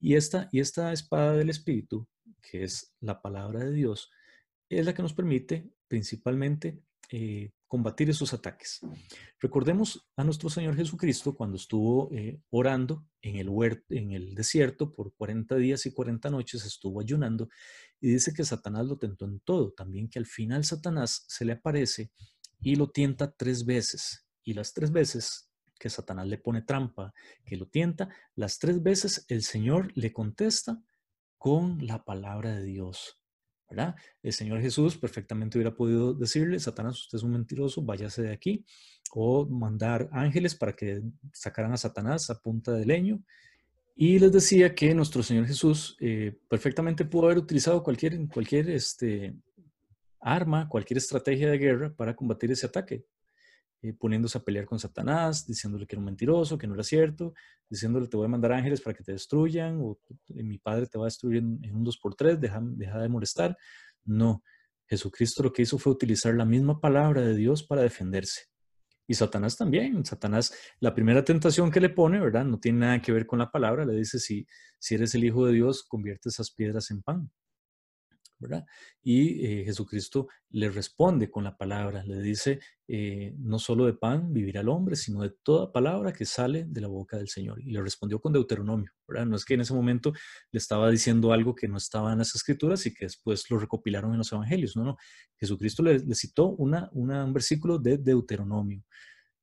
[0.00, 2.06] Y esta, y esta espada del Espíritu,
[2.40, 4.10] que es la palabra de Dios,
[4.68, 8.80] es la que nos permite principalmente eh, combatir esos ataques.
[9.40, 13.50] Recordemos a nuestro Señor Jesucristo cuando estuvo eh, orando en el,
[13.90, 17.48] en el desierto por 40 días y 40 noches, estuvo ayunando
[18.00, 19.72] y dice que Satanás lo tentó en todo.
[19.72, 22.10] También que al final Satanás se le aparece
[22.60, 24.26] y lo tienta tres veces.
[24.42, 25.47] Y las tres veces
[25.78, 27.12] que Satanás le pone trampa,
[27.44, 30.82] que lo tienta, las tres veces el Señor le contesta
[31.38, 33.18] con la palabra de Dios.
[33.70, 33.94] ¿verdad?
[34.22, 38.64] El Señor Jesús perfectamente hubiera podido decirle, Satanás, usted es un mentiroso, váyase de aquí,
[39.12, 41.02] o mandar ángeles para que
[41.32, 43.22] sacaran a Satanás a punta de leño.
[43.94, 49.34] Y les decía que nuestro Señor Jesús eh, perfectamente pudo haber utilizado cualquier, cualquier este,
[50.20, 53.04] arma, cualquier estrategia de guerra para combatir ese ataque.
[53.80, 57.32] Eh, poniéndose a pelear con Satanás, diciéndole que era un mentiroso, que no era cierto,
[57.68, 60.00] diciéndole te voy a mandar ángeles para que te destruyan, o
[60.30, 63.56] mi padre te va a destruir en, un 2x3, deja, deja de molestar.
[64.04, 64.42] No,
[64.88, 68.46] Jesucristo lo que hizo fue utilizar la misma palabra de Dios para defenderse.
[69.06, 70.04] Y Satanás también.
[70.04, 72.44] Satanás, la primera tentación que le pone, ¿verdad?
[72.44, 73.86] No tiene nada que ver con la palabra.
[73.86, 74.46] Le dice, si,
[74.78, 77.30] si eres el Hijo de Dios, convierte esas piedras en pan.
[79.02, 84.32] Y eh, Jesucristo le responde con la palabra, le dice, eh, no solo de pan
[84.32, 87.60] vivirá el hombre, sino de toda palabra que sale de la boca del Señor.
[87.60, 89.26] Y le respondió con Deuteronomio, ¿verdad?
[89.26, 90.12] No es que en ese momento
[90.52, 94.12] le estaba diciendo algo que no estaba en las escrituras y que después lo recopilaron
[94.12, 94.96] en los evangelios, no, no.
[95.36, 98.84] Jesucristo le, citó una, un versículo de Deuteronomio.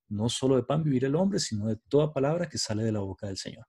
[0.08, 3.00] No solo de pan vivirá el hombre, sino de toda palabra que sale de la
[3.00, 3.66] boca del Señor.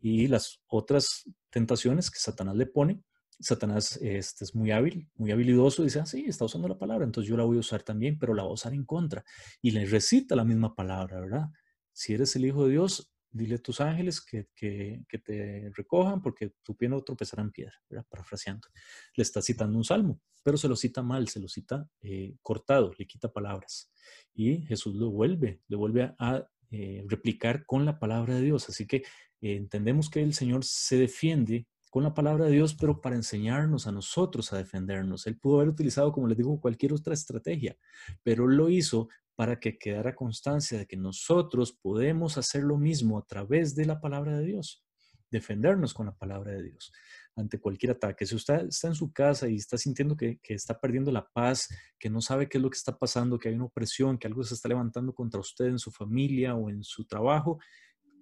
[0.00, 3.02] Y las otras tentaciones que Satanás le pone,
[3.40, 7.28] Satanás este, es muy hábil, muy habilidoso, dice, ah, sí, está usando la palabra, entonces
[7.28, 9.24] yo la voy a usar también, pero la voy a usar en contra.
[9.60, 11.46] Y le recita la misma palabra, ¿verdad?
[11.92, 16.76] Si eres el Hijo de Dios, dile a tus ángeles que, te recojan porque tu
[16.76, 18.06] pie no tropezará en piedra, ¿verdad?
[18.08, 18.68] Parafraseando.
[19.16, 22.92] Le está citando un salmo, pero se lo cita mal, se lo cita eh, cortado,
[22.96, 23.90] le quita palabras.
[24.32, 28.68] Y Jesús lo vuelve, le vuelve a, eh, replicar con la palabra de Dios.
[28.68, 33.00] Así que eh, entendemos que el Señor se defiende con la palabra de Dios, pero
[33.00, 35.28] para enseñarnos a nosotros a defendernos.
[35.28, 37.76] Él pudo haber utilizado, como les digo, cualquier otra estrategia,
[38.24, 43.24] pero lo hizo para que quedara constancia de que nosotros podemos hacer lo mismo a
[43.24, 44.84] través de la palabra de Dios,
[45.30, 46.90] defendernos con la palabra de Dios
[47.36, 48.26] ante cualquier ataque.
[48.26, 52.10] Si usted está en su casa y está sintiendo que, está perdiendo la paz, que
[52.10, 54.54] no sabe qué es lo que está pasando, que hay una opresión, que algo se
[54.54, 57.60] está levantando contra usted en su familia o en su trabajo,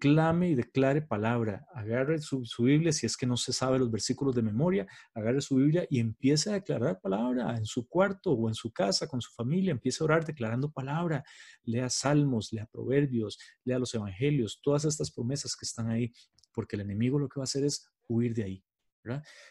[0.02, 1.64] clame y declare palabra.
[1.72, 4.84] Agarre su, Biblia, si es que no se sabe los versículos de memoria,
[5.14, 9.06] agarre su Biblia y empiece a declarar palabra en su cuarto o en su casa
[9.06, 9.70] con su familia.
[9.70, 11.22] Empiece a orar declarando palabra.
[11.62, 16.12] Lea salmos, lea proverbios, lea los evangelios, todas estas promesas que están ahí,
[16.52, 18.64] porque el enemigo lo que va a hacer es huir de ahí.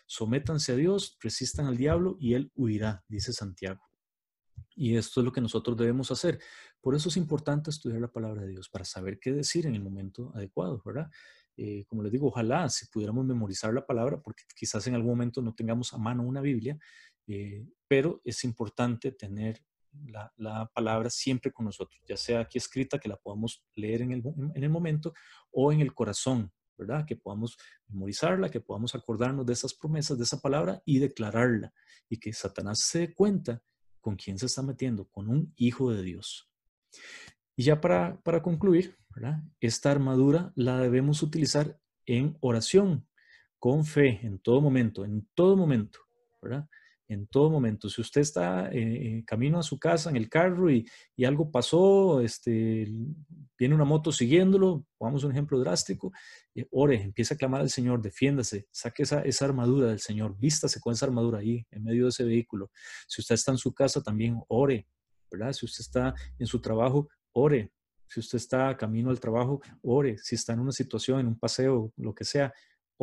[0.06, 3.91] Sométanse a Dios, resistan al diablo y él huirá, dice Santiago.
[4.76, 6.40] Y esto es lo que nosotros debemos hacer.
[6.80, 9.84] Por eso es importante estudiar la palabra de Dios, para saber qué decir en el
[9.84, 11.10] momento adecuado, ¿verdad?
[11.58, 15.42] Eh, como les digo, ojalá si pudiéramos memorizar la palabra, porque quizás en algún momento
[15.42, 16.80] no tengamos a mano una Biblia,
[17.28, 19.62] eh, pero es importante tener
[20.38, 24.24] la, palabra siempre con nosotros, ya sea aquí escrita, que la podamos leer en el,
[24.56, 25.14] en el momento,
[25.52, 27.06] o en el corazón, ¿verdad?
[27.06, 27.58] Que podamos
[27.88, 31.74] memorizarla, que podamos acordarnos de esas promesas, de esa palabra y declararla,
[32.10, 33.62] y que Satanás se dé cuenta
[34.02, 36.50] con quién se está metiendo, con un hijo de Dios.
[37.56, 38.98] Y ya para, para concluir,
[39.60, 43.08] esta armadura la debemos utilizar en oración,
[43.60, 46.00] con fe, en todo momento, en todo momento,
[47.12, 47.90] en todo momento.
[47.90, 50.88] Si usted está eh, camino a su casa en el carro y,
[51.26, 52.88] algo pasó, este,
[53.58, 56.12] viene una moto siguiéndolo, pongamos un ejemplo drástico,
[56.56, 60.80] eh, ore, empiece a clamar al Señor, defiéndase, saque esa, esa armadura del Señor, vístase
[60.80, 62.72] con esa armadura ahí, en medio de ese vehículo.
[63.08, 64.88] Si usted está en su casa, también ore,
[65.30, 65.54] ¿verdad?
[65.54, 67.72] Si usted está en su trabajo, ore.
[68.08, 70.18] Si usted está camino al trabajo, ore.
[70.18, 72.52] Si está en una situación, en un paseo, lo que sea,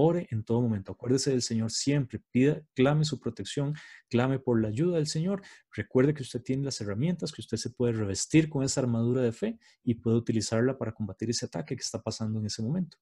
[0.01, 0.93] Ore en todo momento.
[0.93, 2.23] Acuérdese del Señor siempre.
[2.31, 3.75] Pida, clame su protección,
[4.09, 5.43] clame por la ayuda del Señor.
[5.73, 9.33] Recuerde que usted tiene las herramientas, que usted se puede revestir con esa armadura de
[9.33, 12.97] fe y puede utilizarla para combatir ese ataque que está pasando en ese momento.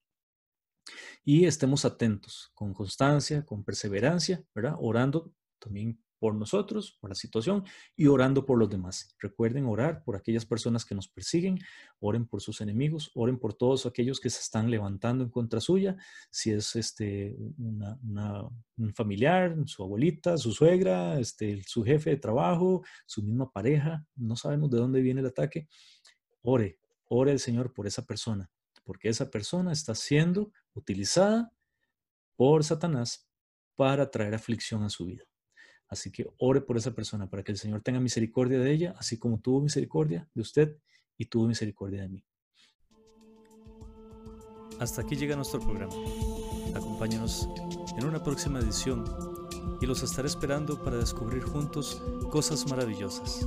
[1.23, 4.77] Y estemos atentos, con constancia, con perseverancia, ¿verdad?
[4.79, 7.65] Orando también por nosotros, por la situación
[7.97, 9.15] y orando por los demás.
[9.19, 11.59] Recuerden orar por aquellas personas que nos persiguen,
[12.01, 15.97] oren por sus enemigos, oren por todos aquellos que se están levantando en contra suya,
[16.31, 23.23] si es este, un familiar, su abuelita, su suegra, este, su jefe de trabajo, su
[23.23, 25.69] misma pareja, no sabemos de dónde viene el ataque.
[26.43, 28.51] Ore, ore al Señor por esa persona,
[28.85, 31.53] porque esa persona está siendo utilizada
[32.37, 33.29] por Satanás
[33.75, 35.25] para traer aflicción a su vida.
[35.89, 39.19] Así que ore por esa persona para que el Señor tenga misericordia de ella, así
[39.19, 40.77] como tuvo misericordia de usted
[41.17, 42.25] y tuvo misericordia de mí.
[44.79, 45.95] Hasta aquí llega nuestro programa.
[46.75, 47.49] Acompáñanos
[47.97, 49.05] en una próxima edición
[49.81, 53.47] y los estaré esperando para descubrir juntos cosas maravillosas.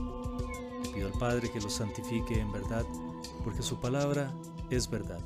[0.83, 2.85] Le pido al Padre que los santifique en verdad,
[3.43, 4.33] porque su palabra
[4.69, 5.21] es verdad.